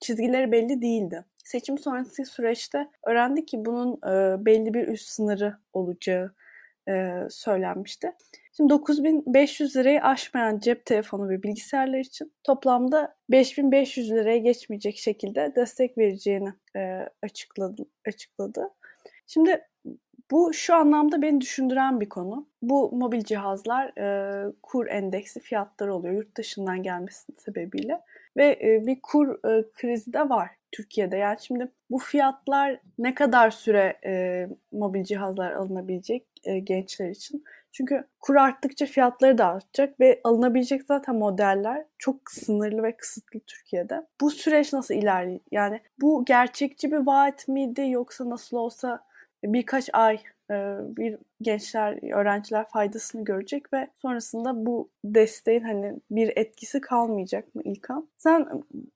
çizgileri 0.00 0.52
belli 0.52 0.83
değildi. 0.83 1.24
Seçim 1.44 1.78
sonrası 1.78 2.24
süreçte 2.24 2.88
öğrendik 3.07 3.48
ki 3.48 3.64
bunun 3.64 4.00
belli 4.46 4.74
bir 4.74 4.88
üst 4.88 5.09
sınırı 5.09 5.57
olacağı 5.72 6.35
e, 6.88 7.21
söylenmişti. 7.31 8.12
Şimdi 8.57 8.71
9500 8.71 9.77
lirayı 9.77 10.03
aşmayan 10.03 10.59
cep 10.59 10.87
telefonu 10.87 11.29
ve 11.29 11.42
bilgisayarlar 11.42 11.99
için 11.99 12.33
toplamda 12.45 13.16
5500 13.31 14.11
liraya 14.11 14.38
geçmeyecek 14.38 14.99
şekilde 14.99 15.53
destek 15.57 15.99
vereceğini 15.99 16.53
e, 16.77 17.09
açıkladı, 17.23 17.87
açıkladı. 18.07 18.68
Şimdi 19.27 19.61
bu 20.31 20.55
şu 20.55 20.75
anlamda 20.75 21.23
beni 21.23 21.40
düşündüren 21.40 22.01
bir 22.01 22.09
konu. 22.09 22.49
Bu 22.62 22.92
mobil 22.92 23.25
cihazlar 23.25 23.99
e, 23.99 24.53
kur 24.62 24.87
endeksi 24.87 25.40
fiyatları 25.40 25.95
oluyor 25.95 26.14
yurt 26.14 26.37
dışından 26.37 26.83
gelmesinin 26.83 27.37
sebebiyle 27.38 28.01
ve 28.37 28.59
e, 28.62 28.87
bir 28.87 29.01
kur 29.03 29.49
e, 29.49 29.64
krizi 29.73 30.12
de 30.12 30.29
var 30.29 30.51
Türkiye'de. 30.72 31.16
Yani 31.16 31.37
şimdi 31.40 31.68
bu 31.90 31.98
fiyatlar 31.98 32.80
ne 32.98 33.14
kadar 33.14 33.50
süre 33.50 33.98
e, 34.06 34.46
mobil 34.72 35.04
cihazlar 35.04 35.52
alınabilecek 35.52 36.26
e, 36.44 36.58
gençler 36.58 37.11
için? 37.11 37.44
Çünkü 37.72 38.04
kur 38.20 38.35
arttıkça 38.35 38.87
fiyatları 38.87 39.38
da 39.38 39.46
artacak 39.46 40.00
ve 40.00 40.20
alınabilecek 40.24 40.82
zaten 40.82 41.14
modeller 41.14 41.85
çok 41.98 42.30
sınırlı 42.30 42.82
ve 42.82 42.96
kısıtlı 42.96 43.40
Türkiye'de. 43.40 44.06
Bu 44.20 44.30
süreç 44.30 44.72
nasıl 44.72 44.94
ilerliyor? 44.94 45.40
Yani 45.50 45.80
bu 46.00 46.24
gerçekçi 46.24 46.92
bir 46.92 47.06
vaat 47.06 47.48
miydi 47.48 47.88
yoksa 47.90 48.30
nasıl 48.30 48.56
olsa 48.56 49.04
birkaç 49.44 49.90
ay 49.92 50.18
bir 50.96 51.16
gençler, 51.42 52.14
öğrenciler 52.14 52.68
faydasını 52.68 53.24
görecek 53.24 53.72
ve 53.72 53.88
sonrasında 54.02 54.66
bu 54.66 54.90
desteğin 55.04 55.62
hani 55.62 55.94
bir 56.10 56.32
etkisi 56.36 56.80
kalmayacak 56.80 57.54
mı 57.54 57.62
İlkan? 57.64 58.08
Sen 58.16 58.48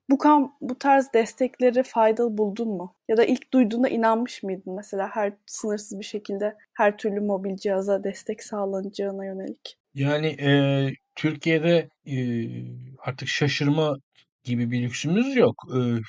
bu 0.09 0.17
kan 0.17 0.53
bu 0.61 0.79
tarz 0.79 1.13
destekleri 1.13 1.83
faydalı 1.83 2.37
buldun 2.37 2.69
mu? 2.69 2.95
Ya 3.07 3.17
da 3.17 3.25
ilk 3.25 3.53
duyduğunda 3.53 3.89
inanmış 3.89 4.43
mıydın 4.43 4.75
mesela 4.75 5.09
her 5.13 5.33
sınırsız 5.45 5.99
bir 5.99 6.05
şekilde 6.05 6.57
her 6.73 6.97
türlü 6.97 7.19
mobil 7.19 7.55
cihaza 7.55 8.03
destek 8.03 8.43
sağlanacağına 8.43 9.25
yönelik? 9.25 9.77
Yani 9.93 10.27
e, 10.27 10.49
Türkiye'de 11.15 11.89
e, 12.05 12.17
artık 12.99 13.27
şaşırma 13.27 13.97
gibi 14.47 14.71
bir 14.71 14.81
lüksümüz 14.83 15.35
yok. 15.35 15.55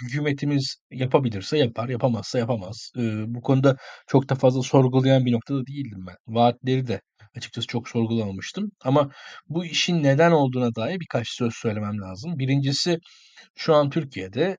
Hükümetimiz 0.03 0.77
yapabilirse 0.91 1.59
yapar, 1.59 1.89
yapamazsa 1.89 2.39
yapamaz. 2.39 2.93
Bu 3.27 3.41
konuda 3.41 3.77
çok 4.07 4.29
da 4.29 4.35
fazla 4.35 4.63
sorgulayan 4.63 5.27
bir 5.27 5.33
noktada 5.33 5.67
değildim 5.67 6.05
ben. 6.07 6.17
Vaatleri 6.27 6.87
de 6.87 7.01
açıkçası 7.37 7.67
çok 7.67 7.89
sorgulamamıştım. 7.89 8.71
Ama 8.85 9.11
bu 9.49 9.65
işin 9.65 10.03
neden 10.03 10.31
olduğuna 10.33 10.75
dair 10.75 11.01
birkaç 11.01 11.29
söz 11.29 11.55
söylemem 11.55 12.01
lazım. 12.01 12.39
Birincisi 12.39 12.99
şu 13.57 13.75
an 13.75 13.91
Türkiye'de 13.91 14.57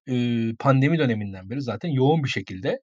pandemi 0.59 0.99
döneminden 0.99 1.49
beri 1.49 1.61
zaten 1.61 1.89
yoğun 1.89 2.23
bir 2.23 2.29
şekilde 2.29 2.79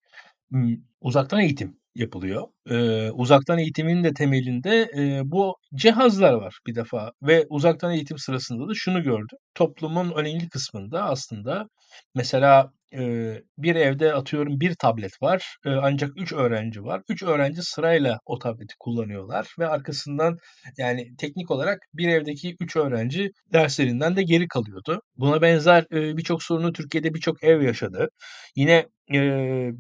uzaktan 1.01 1.41
eğitim 1.41 1.79
yapılıyor. 1.99 2.47
Ee, 2.71 3.11
uzaktan 3.11 3.59
eğitimin 3.59 4.05
de 4.05 4.15
temelinde 4.15 4.91
e, 4.99 5.21
bu 5.25 5.57
cihazlar 5.75 6.33
var 6.33 6.59
bir 6.67 6.75
defa 6.75 7.13
ve 7.23 7.47
uzaktan 7.51 7.93
eğitim 7.93 8.19
sırasında 8.19 8.69
da 8.69 8.73
şunu 8.75 9.03
gördüm. 9.03 9.39
Toplumun 9.55 10.13
önemli 10.17 10.49
kısmında 10.49 11.05
aslında 11.05 11.69
mesela 12.15 12.73
e, 12.95 13.33
bir 13.59 13.75
evde 13.77 14.15
atıyorum 14.15 14.61
bir 14.61 14.75
tablet 14.75 15.23
var 15.23 15.57
e, 15.67 15.71
ancak 15.71 16.11
üç 16.17 16.33
öğrenci 16.33 16.85
var. 16.85 17.03
Üç 17.09 17.23
öğrenci 17.23 17.63
sırayla 17.63 18.19
o 18.27 18.39
tableti 18.39 18.75
kullanıyorlar 18.81 19.55
ve 19.59 19.67
arkasından 19.69 20.37
yani 20.79 21.17
teknik 21.19 21.51
olarak 21.51 21.79
bir 21.95 22.09
evdeki 22.09 22.57
üç 22.61 22.77
öğrenci 22.77 23.31
derslerinden 23.53 24.17
de 24.17 24.23
geri 24.23 24.49
kalıyordu. 24.49 25.01
Buna 25.17 25.43
benzer 25.43 25.85
e, 25.93 26.17
birçok 26.17 26.43
sorunu 26.43 26.73
Türkiye'de 26.73 27.15
birçok 27.15 27.45
ev 27.45 27.63
yaşadı. 27.63 28.09
Yine 28.57 28.87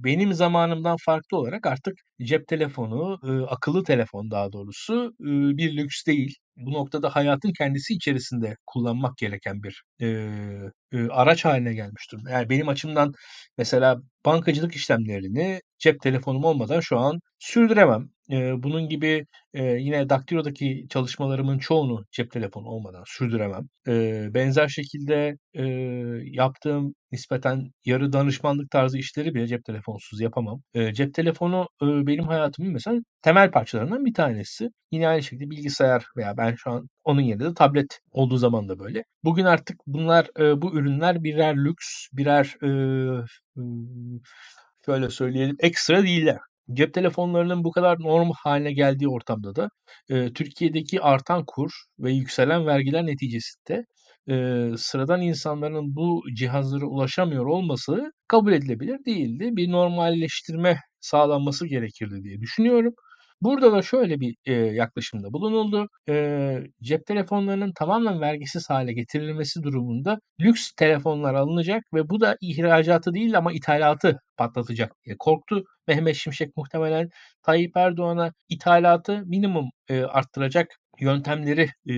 benim 0.04 0.32
zamanımdan 0.34 0.96
farklı 1.06 1.36
olarak 1.38 1.66
artık 1.66 1.94
cep 2.22 2.48
telefonu, 2.48 3.18
akıllı 3.50 3.84
telefon 3.84 4.30
daha 4.30 4.52
doğrusu 4.52 5.12
bir 5.58 5.76
lüks 5.76 6.06
değil. 6.06 6.36
Bu 6.56 6.72
noktada 6.72 7.10
hayatın 7.16 7.52
kendisi 7.58 7.94
içerisinde 7.94 8.56
kullanmak 8.66 9.16
gereken 9.16 9.62
bir 9.62 9.82
araç 11.10 11.44
haline 11.44 11.74
gelmiş 11.74 12.12
durumda. 12.12 12.30
Yani 12.30 12.50
benim 12.50 12.68
açımdan 12.68 13.12
mesela 13.58 13.96
bankacılık 14.26 14.74
işlemlerini 14.76 15.60
cep 15.78 16.00
telefonum 16.00 16.44
olmadan 16.44 16.80
şu 16.80 16.98
an 16.98 17.20
sürdüremem. 17.38 18.08
Bunun 18.28 18.88
gibi 18.88 19.26
yine 19.54 20.08
Daktilo'daki 20.08 20.86
çalışmalarımın 20.90 21.58
çoğunu 21.58 22.04
cep 22.12 22.30
telefonu 22.30 22.68
olmadan 22.68 23.02
sürdüremem. 23.06 23.68
Benzer 24.34 24.68
şekilde 24.68 25.36
yaptığım 26.32 26.94
nispeten 27.12 27.70
yarı 27.84 28.12
danışmanlık 28.12 28.70
tarzı 28.70 28.98
işleri 28.98 29.34
bile 29.34 29.46
cep 29.46 29.64
telefonsuz 29.64 30.20
yapamam. 30.20 30.62
Cep 30.92 31.14
telefonu 31.14 31.68
benim 31.82 32.24
hayatımın 32.24 32.72
mesela 32.72 33.00
temel 33.22 33.50
parçalarından 33.50 34.04
bir 34.04 34.14
tanesi. 34.14 34.68
Yine 34.92 35.08
aynı 35.08 35.22
şekilde 35.22 35.50
bilgisayar 35.50 36.04
veya 36.16 36.36
ben 36.36 36.54
şu 36.54 36.70
an 36.70 36.88
onun 37.04 37.20
yerinde 37.20 37.44
de 37.44 37.54
tablet 37.54 38.00
olduğu 38.10 38.36
zaman 38.36 38.68
da 38.68 38.78
böyle. 38.78 39.04
Bugün 39.24 39.44
artık 39.44 39.76
bunlar 39.86 40.26
bu 40.38 40.78
ürünler 40.78 41.24
birer 41.24 41.56
lüks, 41.56 42.08
birer 42.12 42.56
şöyle 44.86 45.10
söyleyelim 45.10 45.56
ekstra 45.60 46.02
değiller. 46.02 46.38
Cep 46.72 46.94
telefonlarının 46.94 47.64
bu 47.64 47.70
kadar 47.72 48.00
norm 48.00 48.30
haline 48.42 48.72
geldiği 48.72 49.08
ortamda 49.08 49.56
da 49.56 49.68
e, 50.08 50.32
Türkiye'deki 50.32 51.00
artan 51.02 51.44
kur 51.46 51.70
ve 51.98 52.12
yükselen 52.12 52.66
vergiler 52.66 53.06
neticesinde 53.06 53.86
e, 54.30 54.34
sıradan 54.76 55.20
insanların 55.22 55.96
bu 55.96 56.22
cihazlara 56.34 56.86
ulaşamıyor 56.86 57.46
olması 57.46 58.12
kabul 58.28 58.52
edilebilir 58.52 59.04
değildi. 59.06 59.48
Bir 59.56 59.70
normalleştirme 59.72 60.80
sağlanması 61.00 61.66
gerekirdi 61.66 62.22
diye 62.24 62.40
düşünüyorum. 62.40 62.94
Burada 63.40 63.72
da 63.72 63.82
şöyle 63.82 64.20
bir 64.20 64.36
e, 64.44 64.52
yaklaşımda 64.52 65.32
bulunuldu. 65.32 65.88
E, 66.08 66.58
cep 66.82 67.06
telefonlarının 67.06 67.72
tamamen 67.72 68.20
vergisiz 68.20 68.70
hale 68.70 68.92
getirilmesi 68.92 69.62
durumunda 69.62 70.18
lüks 70.40 70.72
telefonlar 70.72 71.34
alınacak 71.34 71.82
ve 71.94 72.08
bu 72.10 72.20
da 72.20 72.36
ihracatı 72.40 73.14
değil 73.14 73.38
ama 73.38 73.52
ithalatı 73.52 74.18
patlatacak 74.36 74.92
diye 75.04 75.16
korktu. 75.18 75.64
Mehmet 75.88 76.16
Şimşek 76.16 76.56
muhtemelen 76.56 77.08
Tayyip 77.42 77.76
Erdoğan'a 77.76 78.32
ithalatı 78.48 79.22
minimum 79.26 79.70
e, 79.88 80.02
arttıracak 80.02 80.68
yöntemleri 81.00 81.68
e, 81.90 81.94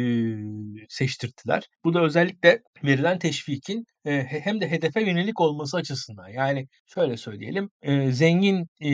seçtirttiler. 0.89 1.63
Bu 1.85 1.95
da 1.95 2.03
özellikle 2.03 2.63
verilen 2.85 3.19
teşvikin 3.19 3.85
e, 4.05 4.23
hem 4.25 4.61
de 4.61 4.71
hedefe 4.71 5.01
yönelik 5.01 5.41
olması 5.41 5.77
açısından. 5.77 6.29
Yani 6.29 6.69
şöyle 6.87 7.17
söyleyelim, 7.17 7.71
e, 7.83 8.13
zengin 8.13 8.67
e, 8.81 8.91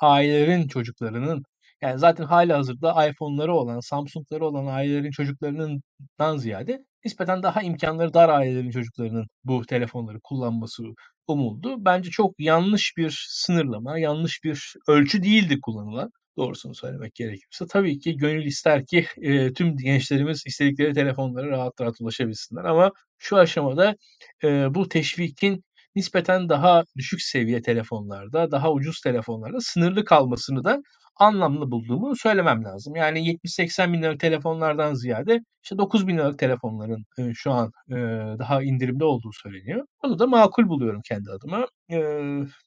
ailelerin 0.00 0.68
çocuklarının 0.68 1.42
yani 1.82 1.98
zaten 1.98 2.24
hali 2.24 2.52
hazırda 2.52 3.06
iPhone'ları 3.08 3.54
olan, 3.54 3.80
Samsung'ları 3.80 4.46
olan 4.46 4.66
ailelerin 4.66 5.10
çocuklarından 5.10 6.36
ziyade 6.36 6.84
nispeten 7.04 7.42
daha 7.42 7.62
imkanları 7.62 8.14
dar 8.14 8.28
ailelerin 8.28 8.70
çocuklarının 8.70 9.26
bu 9.44 9.66
telefonları 9.66 10.20
kullanması 10.24 10.82
umuldu. 11.28 11.76
Bence 11.84 12.10
çok 12.10 12.40
yanlış 12.40 12.92
bir 12.96 13.26
sınırlama, 13.28 13.98
yanlış 13.98 14.44
bir 14.44 14.74
ölçü 14.88 15.22
değildi 15.22 15.58
kullanılan 15.62 16.10
doğrusunu 16.38 16.74
söylemek 16.74 17.14
gerekirse. 17.14 17.66
Tabii 17.70 17.98
ki 18.00 18.16
gönül 18.16 18.46
ister 18.46 18.86
ki 18.86 19.06
e, 19.22 19.52
tüm 19.52 19.76
gençlerimiz 19.76 20.42
istedikleri 20.46 20.94
telefonlara 20.94 21.48
rahat 21.50 21.80
rahat 21.80 22.00
ulaşabilsinler 22.00 22.64
ama 22.64 22.92
şu 23.18 23.36
aşamada 23.36 23.96
e, 24.44 24.74
bu 24.74 24.88
teşvikin 24.88 25.64
nispeten 25.96 26.48
daha 26.48 26.84
düşük 26.96 27.22
seviye 27.22 27.62
telefonlarda, 27.62 28.50
daha 28.50 28.72
ucuz 28.72 29.00
telefonlarda 29.00 29.60
sınırlı 29.60 30.04
kalmasını 30.04 30.64
da 30.64 30.82
anlamlı 31.18 31.70
bulduğumu 31.70 32.16
söylemem 32.16 32.64
lazım. 32.64 32.96
Yani 32.96 33.38
70-80 33.44 33.92
bin 33.92 34.02
liralık 34.02 34.20
telefonlardan 34.20 34.94
ziyade 34.94 35.40
işte 35.68 35.78
9 35.78 36.08
bin 36.08 36.16
liralık 36.16 36.38
telefonların 36.38 37.04
e, 37.18 37.34
şu 37.34 37.52
an 37.52 37.72
e, 37.90 37.94
daha 38.38 38.62
indirimde 38.62 39.04
olduğu 39.04 39.32
söyleniyor. 39.32 39.86
Bunu 40.02 40.18
da 40.18 40.26
makul 40.26 40.68
buluyorum 40.68 41.00
kendi 41.08 41.30
adıma. 41.30 41.66
E, 41.92 41.98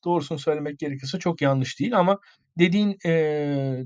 doğrusunu 0.06 0.40
söylemek 0.40 0.80
gerekirse 0.80 1.20
çok 1.20 1.42
yanlış 1.42 1.80
değil 1.80 1.98
ama 1.98 2.20
dediğin 2.60 2.92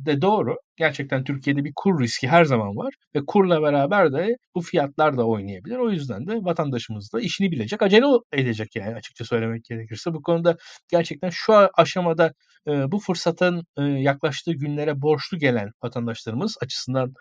de 0.05 0.21
doğru. 0.21 0.55
Gerçekten 0.77 1.23
Türkiye'de 1.23 1.63
bir 1.63 1.71
kur 1.75 2.01
riski 2.01 2.27
her 2.27 2.45
zaman 2.45 2.75
var 2.75 2.93
ve 3.15 3.25
kurla 3.27 3.61
beraber 3.61 4.13
de 4.13 4.37
bu 4.55 4.61
fiyatlar 4.61 5.17
da 5.17 5.27
oynayabilir. 5.27 5.77
O 5.77 5.91
yüzden 5.91 6.27
de 6.27 6.39
vatandaşımız 6.43 7.13
da 7.13 7.21
işini 7.21 7.51
bilecek, 7.51 7.81
acele 7.81 8.05
edecek 8.33 8.75
yani 8.75 8.95
açıkça 8.95 9.25
söylemek 9.25 9.63
gerekirse. 9.63 10.13
Bu 10.13 10.21
konuda 10.21 10.57
gerçekten 10.91 11.29
şu 11.29 11.53
aşamada 11.77 12.33
bu 12.67 12.99
fırsatın 12.99 13.63
yaklaştığı 13.77 14.51
günlere 14.55 15.01
borçlu 15.01 15.39
gelen 15.39 15.71
vatandaşlarımız 15.83 16.57
açısından 16.61 17.13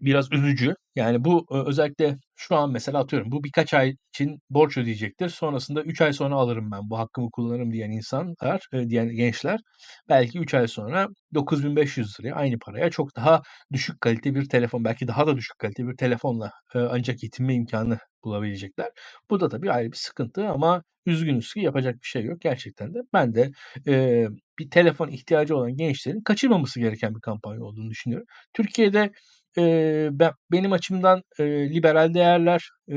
biraz 0.00 0.32
üzücü. 0.32 0.74
Yani 0.94 1.24
bu 1.24 1.46
e, 1.50 1.54
özellikle 1.68 2.16
şu 2.36 2.56
an 2.56 2.70
mesela 2.72 2.98
atıyorum 2.98 3.32
bu 3.32 3.44
birkaç 3.44 3.74
ay 3.74 3.94
için 4.14 4.40
borç 4.50 4.76
ödeyecektir. 4.78 5.28
Sonrasında 5.28 5.82
3 5.82 6.00
ay 6.00 6.12
sonra 6.12 6.34
alırım 6.34 6.70
ben 6.72 6.90
bu 6.90 6.98
hakkımı 6.98 7.30
kullanırım 7.30 7.72
diyen 7.72 7.90
insanlar, 7.90 8.66
e, 8.72 8.88
diyen 8.90 9.08
gençler 9.08 9.60
belki 10.08 10.38
3 10.38 10.54
ay 10.54 10.68
sonra 10.68 11.08
9500 11.34 12.20
liraya 12.20 12.34
aynı 12.34 12.58
paraya 12.58 12.90
çok 12.90 13.16
daha 13.16 13.42
düşük 13.72 14.00
kalite 14.00 14.34
bir 14.34 14.48
telefon 14.48 14.84
belki 14.84 15.08
daha 15.08 15.26
da 15.26 15.36
düşük 15.36 15.58
kalite 15.58 15.88
bir 15.88 15.96
telefonla 15.96 16.52
e, 16.74 16.78
ancak 16.78 17.22
yetinme 17.22 17.54
imkanı 17.54 17.98
bulabilecekler. 18.24 18.90
Bu 19.30 19.40
da 19.40 19.48
tabii 19.48 19.72
ayrı 19.72 19.92
bir 19.92 19.96
sıkıntı 19.96 20.48
ama 20.48 20.82
üzgünüz 21.06 21.54
ki 21.54 21.60
yapacak 21.60 21.94
bir 21.94 22.06
şey 22.06 22.24
yok 22.24 22.40
gerçekten 22.40 22.94
de. 22.94 22.98
Ben 23.12 23.34
de 23.34 23.50
e, 23.86 24.26
bir 24.58 24.70
telefon 24.70 25.08
ihtiyacı 25.08 25.56
olan 25.56 25.76
gençlerin 25.76 26.20
kaçırmaması 26.20 26.80
gereken 26.80 27.14
bir 27.14 27.20
kampanya 27.20 27.62
olduğunu 27.64 27.90
düşünüyorum. 27.90 28.26
Türkiye'de 28.54 29.12
e, 29.58 30.08
ben, 30.12 30.32
benim 30.52 30.72
açımdan 30.72 31.22
e, 31.38 31.44
liberal 31.70 32.14
değerler, 32.14 32.70
e, 32.92 32.94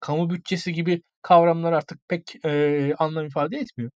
kamu 0.00 0.30
bütçesi 0.30 0.72
gibi 0.72 1.02
kavramlar 1.22 1.72
artık 1.72 1.98
pek 2.08 2.44
e, 2.44 2.94
anlam 2.98 3.26
ifade 3.26 3.56
etmiyor. 3.56 3.90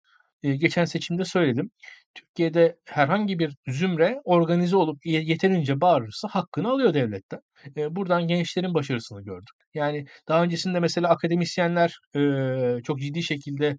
E, 0.44 0.56
geçen 0.56 0.86
seçimde 0.86 1.26
söyledim. 1.26 1.72
Türkiye'de 2.16 2.78
herhangi 2.86 3.40
bir 3.40 3.56
zümre 3.68 4.22
organize 4.24 4.76
olup 4.76 5.06
yeterince 5.06 5.82
bağırırsa 5.82 6.28
hakkını 6.28 6.70
alıyor 6.70 6.94
devletten. 6.94 7.40
E, 7.78 7.96
buradan 7.96 8.28
gençlerin 8.28 8.74
başarısını 8.74 9.24
gördük. 9.24 9.56
Yani 9.74 10.06
daha 10.28 10.44
öncesinde 10.44 10.80
mesela 10.80 11.10
akademisyenler 11.10 11.98
e, 12.16 12.84
çok 12.84 13.00
ciddi 13.00 13.24
şekilde 13.24 13.78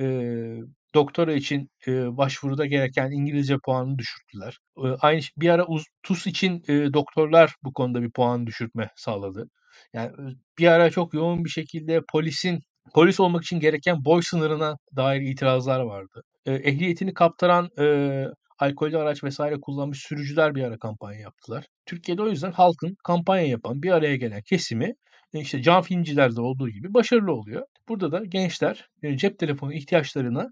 e, 0.00 0.04
doktora 0.94 1.32
için 1.32 1.70
e, 1.86 2.16
başvuruda 2.16 2.66
gereken 2.66 3.10
İngilizce 3.10 3.56
puanını 3.64 3.98
düşürttüler. 3.98 4.58
E, 4.78 4.86
aynı 5.00 5.20
bir 5.36 5.48
ara 5.48 5.66
TUS 6.02 6.26
için 6.26 6.62
e, 6.68 6.92
doktorlar 6.92 7.54
bu 7.62 7.72
konuda 7.72 8.02
bir 8.02 8.10
puan 8.10 8.46
düşürtme 8.46 8.90
sağladı. 8.96 9.48
Yani 9.92 10.12
bir 10.58 10.66
ara 10.66 10.90
çok 10.90 11.14
yoğun 11.14 11.44
bir 11.44 11.50
şekilde 11.50 12.00
polisin 12.12 12.60
polis 12.94 13.20
olmak 13.20 13.44
için 13.44 13.60
gereken 13.60 14.04
boy 14.04 14.22
sınırına 14.22 14.76
dair 14.96 15.20
itirazlar 15.20 15.80
vardı. 15.80 16.22
Ehliyetini 16.50 17.14
kaptıran 17.14 17.68
e, 17.78 18.24
alkollü 18.58 18.98
araç 18.98 19.24
vesaire 19.24 19.60
kullanmış 19.60 19.98
sürücüler 19.98 20.54
bir 20.54 20.62
ara 20.62 20.78
kampanya 20.78 21.20
yaptılar. 21.20 21.64
Türkiye'de 21.86 22.22
o 22.22 22.28
yüzden 22.28 22.52
halkın 22.52 22.96
kampanya 23.04 23.46
yapan 23.46 23.82
bir 23.82 23.90
araya 23.90 24.16
gelen 24.16 24.42
kesimi 24.42 24.94
işte 25.32 25.62
can 25.62 25.82
filmcilerde 25.82 26.40
olduğu 26.40 26.68
gibi 26.70 26.94
başarılı 26.94 27.32
oluyor. 27.32 27.62
Burada 27.88 28.12
da 28.12 28.24
gençler 28.24 28.88
cep 29.14 29.38
telefonu 29.38 29.72
ihtiyaçlarına 29.72 30.48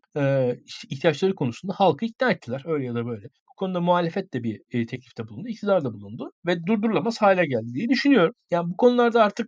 ihtiyaçları 0.91 1.35
konusunda 1.35 1.75
halkı 1.77 2.05
ikna 2.05 2.31
ettiler 2.31 2.63
öyle 2.67 2.85
ya 2.87 2.95
da 2.95 3.07
böyle. 3.07 3.25
Bu 3.25 3.55
konuda 3.57 3.81
muhalefet 3.81 4.35
de 4.35 4.43
bir 4.43 4.61
teklifte 4.87 5.29
bulundu, 5.29 5.49
iktidar 5.49 5.85
da 5.85 5.93
bulundu 5.93 6.33
ve 6.47 6.67
durdurulamaz 6.67 7.23
hale 7.23 7.47
geldi 7.47 7.75
diye 7.75 7.89
düşünüyorum. 7.89 8.35
Yani 8.51 8.71
bu 8.71 8.77
konularda 8.77 9.25
artık 9.25 9.47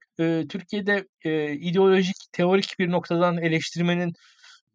Türkiye'de 0.49 1.07
ideolojik, 1.55 2.17
teorik 2.33 2.75
bir 2.79 2.91
noktadan 2.91 3.39
eleştirmenin 3.39 4.13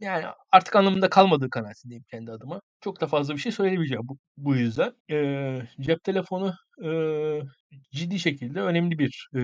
yani 0.04 0.26
artık 0.52 0.76
anlamında 0.76 1.10
kalmadığı 1.10 1.50
kanaatindeyim 1.50 2.04
kendi 2.12 2.32
adıma. 2.32 2.62
Çok 2.82 3.02
da 3.02 3.08
fazla 3.08 3.34
bir 3.34 3.39
şey 3.39 3.52
söylemeyeceğim 3.52 4.04
bu, 4.08 4.18
bu 4.38 4.56
yüzden. 4.56 4.94
E, 5.12 5.68
cep 5.82 6.04
telefonu 6.04 6.54
e, 6.86 6.89
ciddi 7.92 8.20
şekilde 8.20 8.62
önemli 8.62 9.00
bir 9.00 9.30
e, 9.36 9.42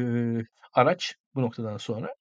araç 0.73 1.15
bu 1.35 1.41
noktadan 1.41 1.77
sonra. 1.77 2.13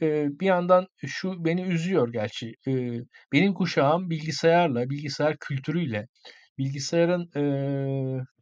E, 0.00 0.28
bir 0.40 0.46
yandan 0.46 0.86
şu 1.06 1.44
beni 1.44 1.62
üzüyor 1.62 2.12
gerçi. 2.12 2.54
E, 2.68 3.00
benim 3.32 3.54
kuşağım 3.54 4.10
bilgisayarla, 4.10 4.90
bilgisayar 4.90 5.36
kültürüyle, 5.40 6.06
bilgisayarın 6.58 7.30
e, 7.36 7.42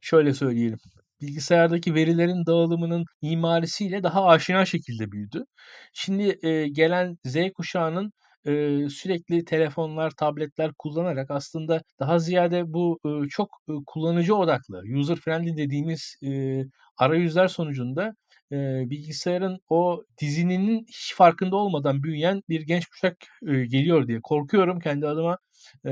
şöyle 0.00 0.34
söyleyelim, 0.34 0.78
bilgisayardaki 1.20 1.94
verilerin 1.94 2.46
dağılımının 2.46 3.04
mimarisiyle 3.22 4.02
daha 4.02 4.26
aşina 4.26 4.64
şekilde 4.66 5.12
büyüdü. 5.12 5.44
Şimdi 5.92 6.38
e, 6.46 6.68
gelen 6.68 7.16
Z 7.24 7.36
kuşağının 7.56 8.12
e, 8.46 8.88
sürekli 8.88 9.44
telefonlar, 9.44 10.10
tabletler 10.10 10.72
kullanarak 10.78 11.30
aslında 11.30 11.82
daha 12.00 12.18
ziyade 12.18 12.72
bu 12.72 12.98
e, 13.06 13.28
çok 13.28 13.48
e, 13.68 13.72
kullanıcı 13.86 14.36
odaklı, 14.36 14.82
user 14.98 15.16
friendly 15.16 15.56
dediğimiz 15.56 16.16
e, 16.24 16.62
arayüzler 16.98 17.48
sonucunda 17.48 18.14
e, 18.52 18.56
bilgisayarın 18.90 19.58
o 19.68 20.04
dizinin 20.20 20.84
hiç 20.88 21.14
farkında 21.16 21.56
olmadan 21.56 22.02
büyüyen 22.02 22.42
bir 22.48 22.60
genç 22.60 22.86
kuşak 22.86 23.16
e, 23.48 23.64
geliyor 23.66 24.08
diye 24.08 24.20
korkuyorum 24.22 24.80
kendi 24.80 25.06
adıma. 25.08 25.38
E, 25.86 25.90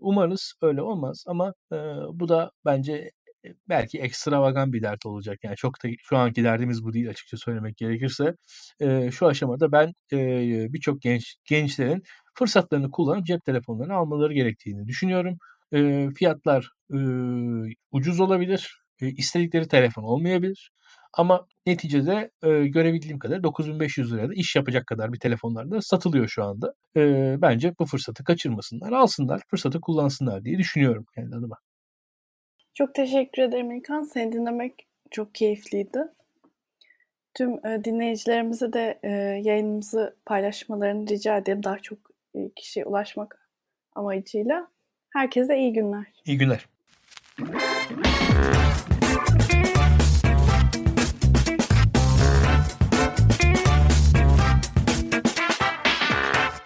umarız 0.00 0.54
öyle 0.62 0.82
olmaz 0.82 1.24
ama 1.26 1.54
e, 1.72 1.76
bu 2.12 2.28
da 2.28 2.50
bence 2.64 3.10
belki 3.68 3.98
ekstravagan 3.98 4.72
bir 4.72 4.82
dert 4.82 5.06
olacak. 5.06 5.38
Yani 5.42 5.56
çok 5.56 5.84
da 5.84 5.88
şu 6.02 6.16
anki 6.16 6.44
derdimiz 6.44 6.84
bu 6.84 6.92
değil 6.92 7.10
açıkça 7.10 7.36
söylemek 7.36 7.76
gerekirse. 7.76 8.34
E, 8.80 9.10
şu 9.10 9.26
aşamada 9.26 9.72
ben 9.72 9.92
e, 10.12 10.18
birçok 10.72 11.02
genç 11.02 11.36
gençlerin 11.44 12.02
fırsatlarını 12.34 12.90
kullanıp 12.90 13.26
cep 13.26 13.44
telefonlarını 13.44 13.94
almaları 13.94 14.34
gerektiğini 14.34 14.86
düşünüyorum. 14.86 15.38
E, 15.72 16.08
fiyatlar 16.18 16.70
e, 16.94 16.98
ucuz 17.92 18.20
olabilir. 18.20 18.82
E, 19.00 19.08
istedikleri 19.08 19.68
telefon 19.68 20.02
olmayabilir. 20.02 20.70
Ama 21.14 21.46
neticede 21.66 22.30
e, 22.42 22.66
görebildiğim 22.66 23.18
kadar 23.18 23.42
9500 23.42 24.12
liraya 24.12 24.28
da 24.28 24.34
iş 24.34 24.56
yapacak 24.56 24.86
kadar 24.86 25.12
bir 25.12 25.18
telefonlar 25.18 25.70
da 25.70 25.82
satılıyor 25.82 26.28
şu 26.28 26.44
anda. 26.44 26.74
E, 26.96 27.36
bence 27.42 27.74
bu 27.78 27.86
fırsatı 27.86 28.24
kaçırmasınlar, 28.24 28.92
alsınlar, 28.92 29.42
fırsatı 29.50 29.80
kullansınlar 29.80 30.44
diye 30.44 30.58
düşünüyorum 30.58 31.04
kendi 31.14 31.36
adıma. 31.36 31.56
Çok 32.74 32.94
teşekkür 32.94 33.42
ederim 33.42 33.70
İlkan. 33.70 34.02
Seni 34.02 34.32
dinlemek 34.32 34.86
çok 35.10 35.34
keyifliydi. 35.34 35.98
Tüm 37.34 37.66
e, 37.66 37.84
dinleyicilerimize 37.84 38.72
de 38.72 38.98
e, 39.02 39.10
yayınımızı 39.42 40.16
paylaşmalarını 40.26 41.08
rica 41.08 41.36
ederim. 41.36 41.62
Daha 41.62 41.78
çok 41.78 41.98
e, 42.34 42.50
kişiye 42.56 42.84
ulaşmak 42.84 43.48
amacıyla. 43.94 44.68
Herkese 45.10 45.58
iyi 45.58 45.72
günler. 45.72 46.06
İyi 46.26 46.38
günler. 46.38 46.66